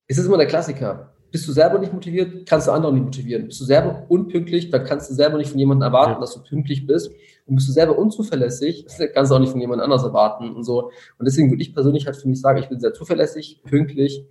[0.07, 1.15] es ist immer der Klassiker.
[1.31, 3.47] Bist du selber nicht motiviert, kannst du andere nicht motivieren.
[3.47, 6.21] Bist du selber unpünktlich, dann kannst du selber nicht von jemandem erwarten, ja.
[6.21, 7.13] dass du pünktlich bist.
[7.47, 10.91] Und bist du selber unzuverlässig, kannst du auch nicht von jemand anders erwarten und so.
[11.19, 14.27] Und deswegen würde ich persönlich halt für mich sagen, ich bin sehr zuverlässig, pünktlich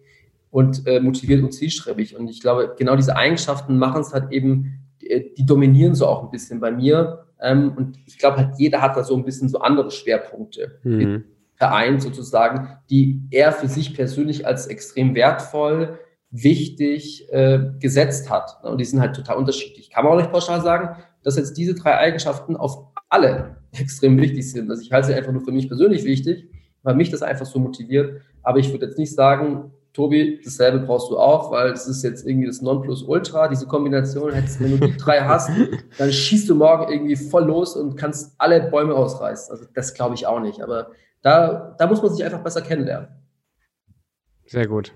[0.52, 2.18] und äh, motiviert und zielstrebig.
[2.18, 6.24] Und ich glaube, genau diese Eigenschaften machen es halt eben, die, die dominieren so auch
[6.24, 9.50] ein bisschen bei mir ähm, und ich glaube halt, jeder hat da so ein bisschen
[9.50, 11.24] so andere Schwerpunkte mhm.
[11.56, 16.00] vereint sozusagen, die er für sich persönlich als extrem wertvoll,
[16.32, 18.64] wichtig äh, gesetzt hat.
[18.64, 19.90] Und die sind halt total unterschiedlich.
[19.90, 24.52] Kann man auch nicht pauschal sagen, dass jetzt diese drei Eigenschaften auf alle extrem wichtig
[24.52, 24.70] sind.
[24.70, 26.50] Also ich halte sie einfach nur für mich persönlich wichtig,
[26.84, 28.22] weil mich das einfach so motiviert.
[28.44, 32.26] Aber ich würde jetzt nicht sagen, Tobi, dasselbe brauchst du auch, weil es ist jetzt
[32.26, 34.32] irgendwie das Nonplusultra, diese Kombination.
[34.32, 35.52] Hättest, wenn du die drei hast,
[35.98, 39.52] dann schießt du morgen irgendwie voll los und kannst alle Bäume ausreißen.
[39.52, 40.62] Also das glaube ich auch nicht.
[40.62, 40.92] Aber
[41.22, 43.10] da, da muss man sich einfach besser kennenlernen.
[44.46, 44.94] Sehr gut.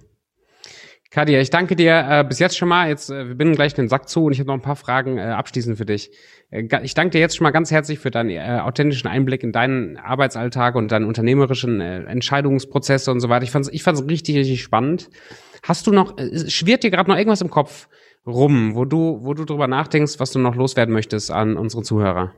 [1.14, 2.89] Kadia, ich danke dir äh, bis jetzt schon mal.
[2.89, 5.20] Jetzt äh, wir binden gleich den Sack zu und ich habe noch ein paar Fragen
[5.20, 6.09] äh, abschließend für dich.
[6.49, 9.51] Äh, ich danke dir jetzt schon mal ganz herzlich für deinen äh, authentischen Einblick in
[9.51, 13.43] deinen Arbeitsalltag und deinen unternehmerischen äh, Entscheidungsprozesse und so weiter.
[13.43, 15.11] Ich fand's, ich fand's richtig, richtig spannend.
[15.61, 17.89] Hast du noch, äh, schwirrt dir gerade noch irgendwas im Kopf
[18.26, 22.34] rum, wo du, wo du drüber nachdenkst, was du noch loswerden möchtest an unsere Zuhörer?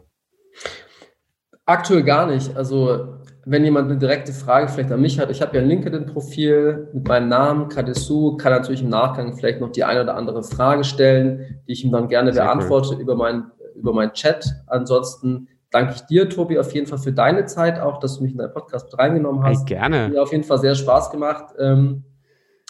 [1.66, 2.58] Aktuell gar nicht.
[2.58, 6.90] Also wenn jemand eine direkte Frage vielleicht an mich hat, ich habe ja ein LinkedIn-Profil
[6.94, 10.84] mit meinem Namen, Kadesu, kann natürlich im Nachgang vielleicht noch die eine oder andere Frage
[10.84, 13.02] stellen, die ich ihm dann gerne Sehr beantworte cool.
[13.02, 14.46] über mein, über mein Chat.
[14.66, 18.32] Ansonsten danke ich dir, Tobi, auf jeden Fall für deine Zeit auch, dass du mich
[18.32, 19.70] in deinen Podcast mit reingenommen hast.
[19.70, 20.10] Hey, gerne.
[20.10, 21.54] Mir auf jeden Fall sehr Spaß gemacht.
[21.60, 22.04] Ähm,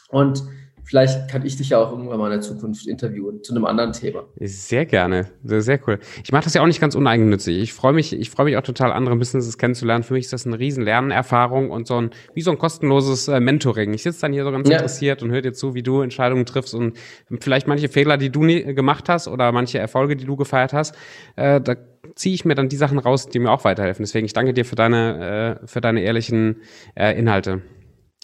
[0.10, 0.44] und
[0.86, 3.92] vielleicht kann ich dich ja auch irgendwann mal in der Zukunft interviewen zu einem anderen
[3.92, 4.24] Thema.
[4.40, 6.00] Sehr gerne, sehr, sehr cool.
[6.24, 7.58] Ich mache das ja auch nicht ganz uneigennützig.
[7.58, 10.04] Ich freue mich, ich freue mich auch total, andere Businesses kennenzulernen.
[10.04, 13.40] Für mich ist das eine riesen Lernerfahrung und so ein, wie so ein kostenloses äh,
[13.40, 13.94] Mentoring.
[13.94, 14.76] Ich sitze dann hier so ganz ja.
[14.76, 16.98] interessiert und höre dir zu, wie du Entscheidungen triffst und
[17.40, 20.96] vielleicht manche Fehler, die du nie gemacht hast oder manche Erfolge, die du gefeiert hast,
[21.36, 21.76] äh, da
[22.16, 24.04] ziehe ich mir dann die Sachen raus, die mir auch weiterhelfen.
[24.04, 26.62] Deswegen, ich danke dir für deine, äh, für deine ehrlichen
[26.96, 27.62] äh, Inhalte.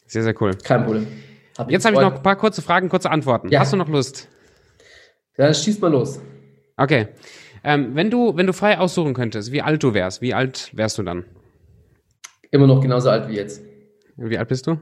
[0.06, 0.52] Sehr, sehr cool.
[0.64, 1.08] Kein Problem.
[1.58, 3.50] Hab Jetzt habe ich noch ein paar kurze Fragen, kurze Antworten.
[3.50, 3.60] Ja.
[3.60, 4.30] Hast du noch Lust?
[5.38, 6.20] Ja, dann schieß mal los.
[6.78, 7.10] Okay.
[7.64, 10.98] Ähm, wenn, du, wenn du frei aussuchen könntest, wie alt du wärst, wie alt wärst
[10.98, 11.26] du dann?
[12.50, 13.62] Immer noch genauso alt wie jetzt.
[14.18, 14.80] Wie alt bist du?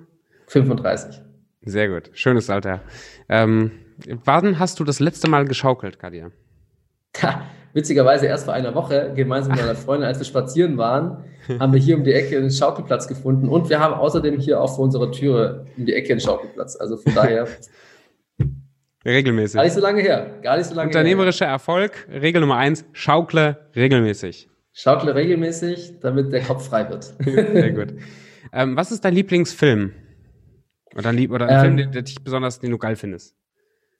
[0.48, 1.22] 35.
[1.62, 2.10] Sehr gut.
[2.14, 2.82] Schönes Alter.
[3.28, 3.72] Ähm,
[4.24, 6.32] wann hast du das letzte Mal geschaukelt, Kadia?
[7.74, 11.24] Witzigerweise erst vor einer Woche gemeinsam mit meiner Freundin, als wir spazieren waren,
[11.60, 14.76] haben wir hier um die Ecke einen Schaukelplatz gefunden und wir haben außerdem hier auch
[14.76, 16.76] vor unserer Türe um die Ecke einen Schaukelplatz.
[16.76, 17.48] Also von daher.
[19.06, 19.56] Regelmäßig.
[19.56, 20.40] Gar nicht so lange her.
[20.42, 21.54] Gar nicht so lange Unternehmerischer her.
[21.54, 22.08] Erfolg.
[22.10, 22.86] Regel Nummer eins.
[22.92, 24.50] Schaukle regelmäßig.
[24.74, 27.04] Schaukle regelmäßig, damit der Kopf frei wird.
[27.24, 27.94] Sehr gut.
[28.52, 29.94] Ähm, was ist dein Lieblingsfilm?
[30.96, 33.36] Oder ein, oder ein ähm, Film, der, der dich besonders, den du geil findest?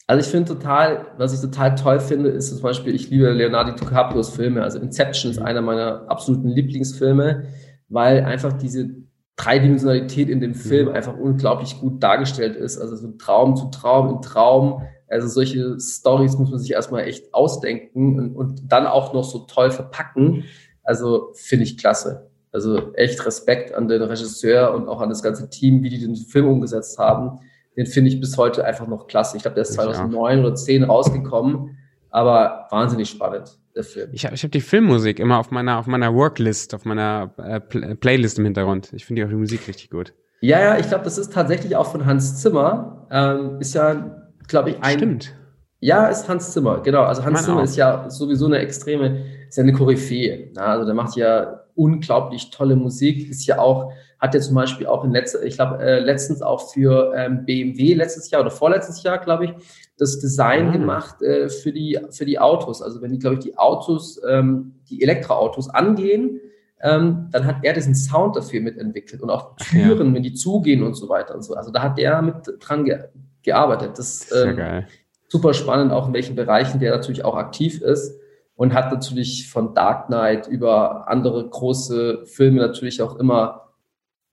[0.10, 3.74] Also ich finde total, was ich total toll finde, ist zum Beispiel, ich liebe Leonardo
[3.74, 4.64] DiCaprios Filme.
[4.64, 7.44] Also Inception ist einer meiner absoluten Lieblingsfilme,
[7.90, 8.90] weil einfach diese
[9.36, 10.96] Dreidimensionalität in dem Film mhm.
[10.96, 12.80] einfach unglaublich gut dargestellt ist.
[12.80, 14.82] Also so Traum zu Traum in Traum.
[15.08, 19.46] Also solche Stories muss man sich erstmal echt ausdenken und, und dann auch noch so
[19.46, 20.46] toll verpacken.
[20.82, 22.32] Also finde ich klasse.
[22.52, 26.16] Also echt Respekt an den Regisseur und auch an das ganze Team, wie die den
[26.16, 27.42] Film umgesetzt haben
[27.78, 29.38] den finde ich bis heute einfach noch klasse.
[29.38, 31.78] Ich glaube, der ist 2009 oder 10 rausgekommen,
[32.10, 34.10] aber wahnsinnig spannend, der Film.
[34.14, 37.60] Ich habe ich hab die Filmmusik immer auf meiner, auf meiner Worklist, auf meiner äh,
[37.60, 38.92] Playlist im Hintergrund.
[38.94, 40.14] Ich finde die auch die Musik richtig gut.
[40.42, 43.08] Ja, ja, ich glaube, das ist tatsächlich auch von Hans Zimmer.
[43.12, 44.98] Ähm, ist ja, glaube ich, ein.
[44.98, 45.36] Stimmt.
[45.80, 47.04] Ja, ist Hans Zimmer, genau.
[47.04, 47.64] Also Hans Zimmer auch.
[47.64, 50.52] ist ja sowieso eine extreme, ist ja eine Koryphäe.
[50.56, 54.86] Ja, also der macht ja unglaublich tolle Musik, ist ja auch hat er zum Beispiel
[54.86, 59.02] auch in letzter, ich glaube, äh, letztens auch für ähm, BMW letztes Jahr oder vorletztes
[59.02, 59.52] Jahr, glaube ich,
[59.98, 60.74] das Design mhm.
[60.74, 62.82] gemacht äh, für die für die Autos.
[62.82, 66.42] Also wenn die, glaube ich, die Autos, ähm, die Elektroautos angehen,
[66.82, 70.14] ähm, dann hat er diesen Sound dafür mitentwickelt und auch Türen, ja.
[70.14, 71.56] wenn die zugehen und so weiter und so.
[71.56, 73.00] Also da hat er mit dran ge
[73.42, 73.98] gearbeitet.
[73.98, 74.88] Das ist ähm, geil.
[75.30, 78.20] Super spannend, auch in welchen Bereichen der natürlich auch aktiv ist
[78.56, 83.74] und hat natürlich von Dark Knight über andere große Filme natürlich auch immer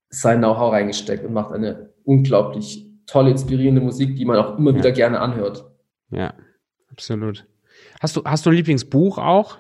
[0.09, 4.78] sein Know-how reingesteckt und macht eine unglaublich tolle, inspirierende Musik, die man auch immer ja.
[4.78, 5.64] wieder gerne anhört.
[6.11, 6.34] Ja,
[6.90, 7.47] absolut.
[8.01, 9.59] Hast du, hast du ein Lieblingsbuch auch?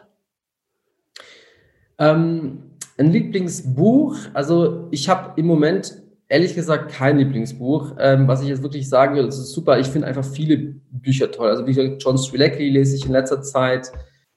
[1.98, 2.62] Ähm,
[2.98, 7.96] ein Lieblingsbuch, also ich habe im Moment ehrlich gesagt kein Lieblingsbuch.
[7.98, 9.78] Ähm, was ich jetzt wirklich sagen will, das ist super.
[9.78, 10.56] Ich finde einfach viele
[10.90, 11.48] Bücher toll.
[11.48, 13.92] Also wie gesagt, John Strzelecki lese ich in letzter Zeit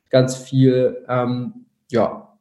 [0.10, 1.04] ganz viel.
[1.08, 2.38] Ähm, ja,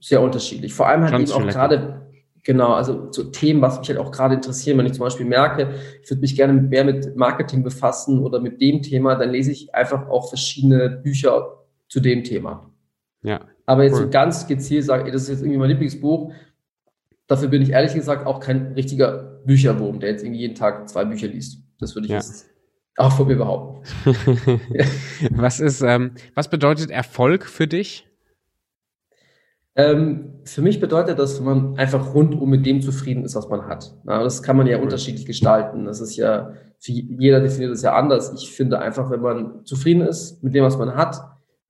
[0.00, 0.72] sehr unterschiedlich.
[0.72, 2.04] Vor allem halt eben auch gerade
[2.44, 5.70] Genau, also so Themen, was mich halt auch gerade interessieren, wenn ich zum Beispiel merke,
[6.02, 9.74] ich würde mich gerne mehr mit Marketing befassen oder mit dem Thema, dann lese ich
[9.74, 12.70] einfach auch verschiedene Bücher zu dem Thema.
[13.22, 13.40] Ja.
[13.64, 14.02] Aber jetzt cool.
[14.02, 16.32] so ganz gezielt sage, das ist jetzt irgendwie mein Lieblingsbuch.
[17.26, 21.04] Dafür bin ich ehrlich gesagt auch kein richtiger Bücherwurm, der jetzt irgendwie jeden Tag zwei
[21.04, 21.62] Bücher liest.
[21.78, 22.18] Das würde ich ja.
[22.18, 22.46] jetzt
[22.96, 23.82] auch von mir behaupten.
[25.30, 28.06] was ist, ähm, was bedeutet Erfolg für dich?
[29.76, 33.66] Ähm, für mich bedeutet das, wenn man einfach rundum mit dem zufrieden ist, was man
[33.66, 33.96] hat.
[34.04, 35.86] Na, das kann man ja unterschiedlich gestalten.
[35.86, 38.32] Das ist ja, für jeder definiert das ja anders.
[38.34, 41.16] Ich finde einfach, wenn man zufrieden ist mit dem, was man hat,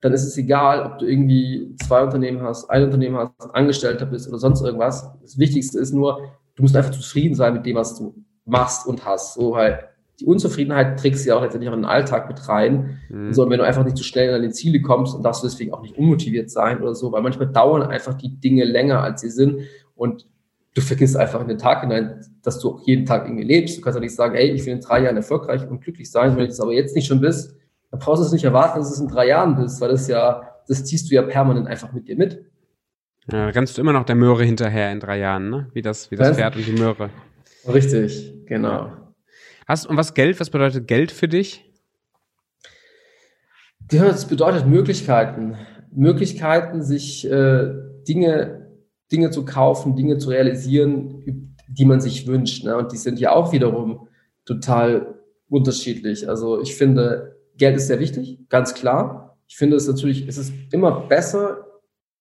[0.04, 4.28] dann ist es egal, ob du irgendwie zwei Unternehmen hast, ein Unternehmen hast, Angestellter bist
[4.28, 5.10] oder sonst irgendwas.
[5.22, 9.06] Das Wichtigste ist nur, du musst einfach zufrieden sein mit dem, was du machst und
[9.06, 9.32] hast.
[9.32, 9.78] So halt
[10.20, 12.98] die Unzufriedenheit trägst du ja auch letztendlich auch in den Alltag mit rein.
[13.08, 13.32] Mhm.
[13.32, 15.46] So, wenn du einfach nicht zu so schnell an deine Ziele kommst, dann darfst du
[15.46, 19.22] deswegen auch nicht unmotiviert sein oder so, weil manchmal dauern einfach die Dinge länger, als
[19.22, 19.62] sie sind
[19.94, 20.26] und
[20.74, 23.78] du vergisst einfach in den Tag hinein, dass du auch jeden Tag irgendwie lebst.
[23.78, 26.36] Du kannst auch nicht sagen, ey, ich will in drei Jahren erfolgreich und glücklich sein.
[26.36, 27.56] Wenn du es aber jetzt nicht schon bist,
[27.94, 30.42] dann brauchst du es nicht erwarten, dass es in drei Jahren bist, weil das ja,
[30.66, 32.44] das ziehst du ja permanent einfach mit dir mit.
[33.30, 35.70] Ja, rennst du immer noch der Möhre hinterher in drei Jahren, ne?
[35.74, 37.10] Wie das, wie das Pferd und die Möhre.
[37.72, 38.90] Richtig, genau.
[39.68, 41.70] Hast, und was Geld, was bedeutet Geld für dich?
[43.92, 45.56] Ja, das bedeutet Möglichkeiten.
[45.92, 47.72] Möglichkeiten, sich äh,
[48.08, 48.72] Dinge,
[49.12, 52.64] Dinge zu kaufen, Dinge zu realisieren, die man sich wünscht.
[52.64, 52.76] Ne?
[52.76, 54.08] Und die sind ja auch wiederum
[54.44, 55.14] total
[55.48, 56.28] unterschiedlich.
[56.28, 59.38] Also ich finde, Geld ist sehr wichtig, ganz klar.
[59.46, 61.66] Ich finde es natürlich, es ist immer besser,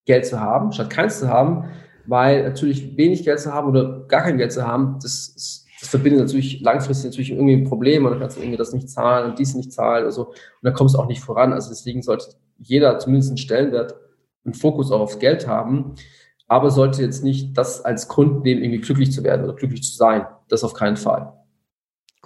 [0.04, 1.70] Geld zu haben, statt keins zu haben,
[2.06, 5.90] weil natürlich wenig Geld zu haben oder gar kein Geld zu haben, das ist das
[5.90, 9.30] verbindet natürlich langfristig natürlich irgendwie ein Problem und dann kannst du irgendwie das nicht zahlen
[9.30, 10.28] und dies nicht zahlen oder so.
[10.28, 11.52] Und dann kommst du auch nicht voran.
[11.52, 12.26] Also deswegen sollte
[12.58, 13.94] jeder zumindest einen Stellenwert,
[14.46, 15.94] einen Fokus auch aufs Geld haben,
[16.48, 19.94] aber sollte jetzt nicht das als Grund nehmen, irgendwie glücklich zu werden oder glücklich zu
[19.94, 20.26] sein.
[20.48, 21.34] Das auf keinen Fall.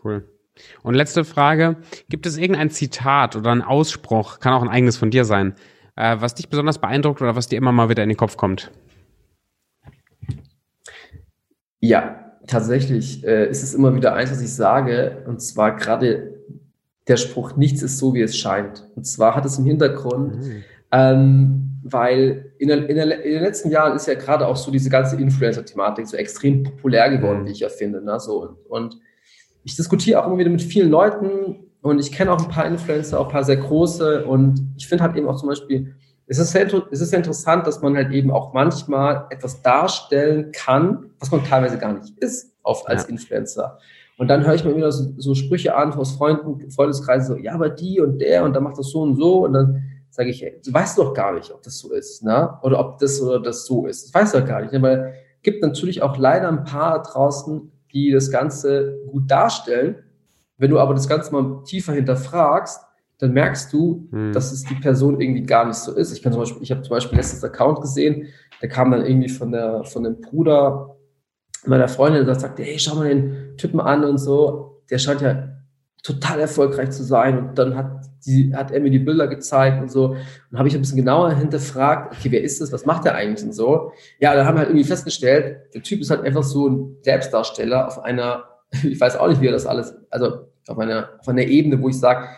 [0.04, 0.28] Cool.
[0.82, 1.76] Und letzte Frage.
[2.08, 5.54] Gibt es irgendein Zitat oder ein Ausspruch, kann auch ein eigenes von dir sein,
[5.96, 8.70] äh, was dich besonders beeindruckt oder was dir immer mal wieder in den Kopf kommt?
[11.80, 16.34] Ja, tatsächlich äh, ist es immer wieder eins, was ich sage, und zwar gerade
[17.06, 18.86] der Spruch, nichts ist so, wie es scheint.
[18.94, 20.64] Und zwar hat es im Hintergrund, mhm.
[20.92, 24.70] ähm, weil in, der, in, der, in, den letzten Jahren ist ja gerade auch so
[24.70, 27.46] diese ganze Influencer-Thematik so extrem populär geworden, mhm.
[27.46, 28.02] wie ich ja finde.
[28.02, 28.20] Ne?
[28.20, 28.98] So, und, und
[29.68, 33.20] ich diskutiere auch immer wieder mit vielen Leuten und ich kenne auch ein paar Influencer,
[33.20, 35.94] auch ein paar sehr große und ich finde halt eben auch zum Beispiel,
[36.26, 40.52] es ist, sehr, es ist sehr interessant, dass man halt eben auch manchmal etwas darstellen
[40.52, 43.10] kann, was man teilweise gar nicht ist, oft als ja.
[43.10, 43.78] Influencer.
[44.16, 47.52] Und dann höre ich mir wieder so, so Sprüche an aus Freunden, Freundeskreisen, so, ja,
[47.52, 50.40] aber die und der und dann macht das so und so und dann sage ich,
[50.40, 52.58] hey, du weißt doch gar nicht, ob das so ist, ne?
[52.62, 54.06] Oder ob das oder das so ist.
[54.06, 54.80] Das weißt du doch gar nicht, ne?
[54.80, 59.96] weil es gibt natürlich auch leider ein paar draußen, die das Ganze gut darstellen.
[60.56, 62.80] Wenn du aber das Ganze mal tiefer hinterfragst,
[63.18, 64.32] dann merkst du, hm.
[64.32, 66.12] dass es die Person irgendwie gar nicht so ist.
[66.12, 68.28] Ich kann zum Beispiel, ich habe zum Beispiel letztes Account gesehen,
[68.62, 70.96] der kam dann irgendwie von der, von dem Bruder
[71.66, 74.82] meiner Freundin, der sagte, hey, schau mal den Typen an und so.
[74.90, 75.57] Der scheint ja
[76.02, 77.38] total erfolgreich zu sein.
[77.38, 80.16] Und dann hat, die, hat er mir die Bilder gezeigt und so.
[80.50, 82.72] Und habe ich ein bisschen genauer hinterfragt, okay, wer ist das?
[82.72, 83.92] Was macht der eigentlich und so?
[84.20, 87.86] Ja, dann haben wir halt irgendwie festgestellt, der Typ ist halt einfach so ein Selbstdarsteller
[87.86, 88.44] auf einer,
[88.82, 91.88] ich weiß auch nicht, wie er das alles, also auf einer, auf einer Ebene, wo
[91.88, 92.28] ich sage,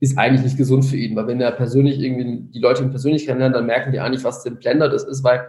[0.00, 3.56] ist eigentlich nicht gesund für ihn, weil wenn er persönlich irgendwie die Leute persönlich kennenlernt,
[3.56, 5.48] dann merken die eigentlich, was ein Blender das ist, weil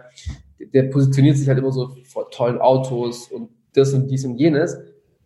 [0.58, 4.76] der positioniert sich halt immer so vor tollen Autos und das und dies und jenes.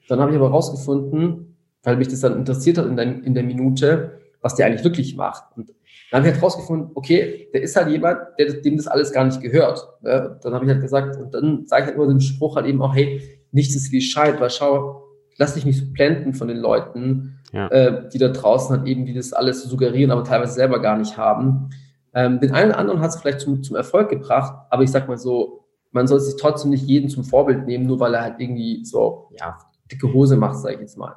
[0.08, 1.53] Dann habe ich aber rausgefunden,
[1.84, 5.16] weil mich das dann interessiert hat in der, in der Minute, was der eigentlich wirklich
[5.16, 5.44] macht.
[5.56, 5.72] Und
[6.10, 9.24] dann habe ich halt rausgefunden, okay, der ist halt jemand, der, dem das alles gar
[9.24, 9.86] nicht gehört.
[10.02, 10.38] Ne?
[10.42, 12.82] Dann habe ich halt gesagt, und dann sage ich halt immer den Spruch halt eben
[12.82, 13.20] auch, hey,
[13.52, 15.02] nichts ist wie Scheit, weil schau,
[15.36, 17.68] lass dich nicht so blenden von den Leuten, ja.
[17.68, 21.16] äh, die da draußen halt eben, die das alles suggerieren, aber teilweise selber gar nicht
[21.16, 21.70] haben.
[22.14, 25.08] Ähm, den einen oder anderen hat es vielleicht zum, zum Erfolg gebracht, aber ich sag
[25.08, 28.34] mal so, man soll sich trotzdem nicht jeden zum Vorbild nehmen, nur weil er halt
[28.38, 29.58] irgendwie so, ja,
[29.90, 31.16] dicke Hose macht, sage ich jetzt mal.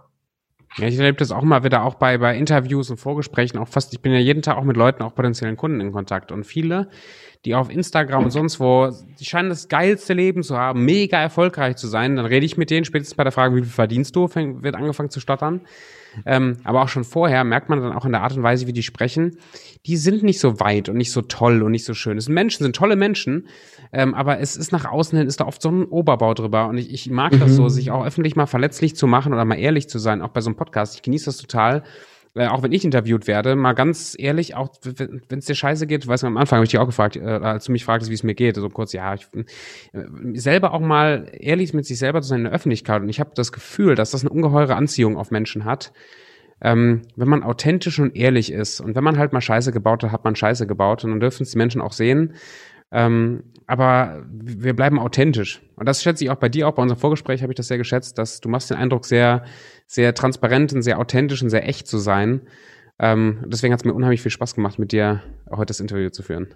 [0.77, 3.93] Ja, ich erlebe das auch mal wieder, auch bei, bei Interviews und Vorgesprächen, auch fast,
[3.93, 6.89] ich bin ja jeden Tag auch mit Leuten, auch potenziellen Kunden in Kontakt und viele,
[7.45, 11.77] die auf Instagram und sonst wo, die scheinen das geilste Leben zu haben, mega erfolgreich
[11.77, 14.27] zu sein, dann rede ich mit denen spätestens bei der Frage, wie viel verdienst du,
[14.27, 15.61] fängt, wird angefangen zu stottern.
[16.25, 18.73] Ähm, aber auch schon vorher merkt man dann auch in der Art und Weise, wie
[18.73, 19.37] die sprechen,
[19.85, 22.17] die sind nicht so weit und nicht so toll und nicht so schön.
[22.17, 23.47] Es sind Menschen, sind tolle Menschen,
[23.91, 26.67] ähm, aber es ist nach außen hin, ist da oft so ein Oberbau drüber.
[26.67, 27.39] Und ich, ich mag mhm.
[27.39, 30.29] das so, sich auch öffentlich mal verletzlich zu machen oder mal ehrlich zu sein, auch
[30.29, 30.95] bei so einem Podcast.
[30.95, 31.83] Ich genieße das total
[32.37, 36.07] äh, auch wenn ich interviewt werde, mal ganz ehrlich, auch wenn es dir scheiße geht,
[36.07, 38.15] weißt du, am Anfang habe ich dich auch gefragt, äh, als du mich fragtest, wie
[38.15, 42.21] es mir geht, so kurz, ja, ich, äh, selber auch mal ehrlich mit sich selber
[42.21, 43.01] zu sein in der Öffentlichkeit.
[43.01, 45.91] Und ich habe das Gefühl, dass das eine ungeheure Anziehung auf Menschen hat.
[46.59, 50.11] Ähm, wenn man authentisch und ehrlich ist und wenn man halt mal Scheiße gebaut hat,
[50.11, 52.33] hat man Scheiße gebaut und dann dürfen es die Menschen auch sehen.
[52.91, 55.61] Ähm, aber wir bleiben authentisch.
[55.75, 57.77] Und das schätze ich auch bei dir, auch bei unserem Vorgespräch habe ich das sehr
[57.77, 59.43] geschätzt, dass du machst den Eindruck, sehr,
[59.85, 62.41] sehr transparent und sehr authentisch und sehr echt zu sein.
[62.97, 66.23] Ähm, deswegen hat es mir unheimlich viel Spaß gemacht, mit dir heute das Interview zu
[66.23, 66.47] führen.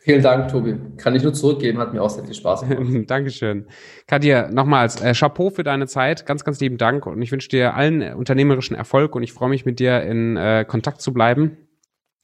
[0.00, 0.76] Vielen Dank, Tobi.
[0.96, 3.04] Kann ich nur zurückgeben, hat mir auch sehr viel Spaß gemacht.
[3.10, 3.66] Dankeschön.
[4.06, 6.26] Kadir, nochmals, äh, Chapeau für deine Zeit.
[6.26, 9.64] Ganz, ganz lieben Dank und ich wünsche dir allen unternehmerischen Erfolg und ich freue mich,
[9.64, 11.56] mit dir in äh, Kontakt zu bleiben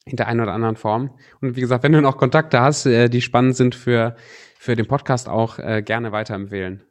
[0.06, 1.10] in der einen oder anderen Form.
[1.40, 4.16] Und wie gesagt, wenn du noch Kontakte hast, äh, die spannend sind für,
[4.58, 6.82] für den Podcast auch, äh, gerne weiterempfehlen.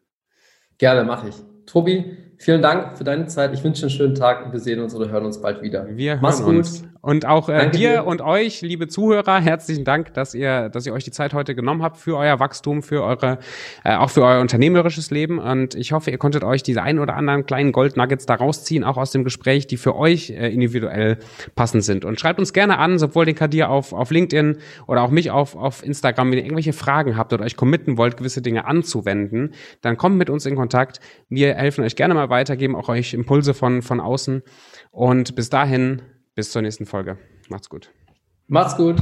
[0.79, 1.35] Gerne, mache ich.
[1.65, 3.53] Tobi, vielen Dank für deine Zeit.
[3.53, 5.87] Ich wünsche einen schönen Tag und wir sehen uns oder hören uns bald wieder.
[5.95, 6.83] Wir hören Mach's uns.
[7.05, 11.03] Und auch äh, dir und euch, liebe Zuhörer, herzlichen Dank, dass ihr, dass ihr euch
[11.03, 13.39] die Zeit heute genommen habt für euer Wachstum, für eure,
[13.83, 15.37] äh, auch für euer unternehmerisches Leben.
[15.37, 18.95] Und ich hoffe, ihr konntet euch diese ein oder anderen kleinen Goldnuggets da rausziehen, auch
[18.95, 21.17] aus dem Gespräch, die für euch äh, individuell
[21.55, 22.05] passend sind.
[22.05, 25.57] Und schreibt uns gerne an, sowohl den Kadir auf, auf LinkedIn oder auch mich auf,
[25.57, 29.97] auf Instagram, wenn ihr irgendwelche Fragen habt oder euch committen wollt, gewisse Dinge anzuwenden, dann
[29.97, 31.01] kommt mit uns in Kontakt.
[31.27, 34.41] Wir helfen euch gerne mal weiter, geben auch euch Impulse von, von außen.
[34.91, 36.01] Und bis dahin,
[36.35, 37.17] bis zur nächsten Folge.
[37.49, 37.91] Macht's gut.
[38.47, 39.01] Macht's gut.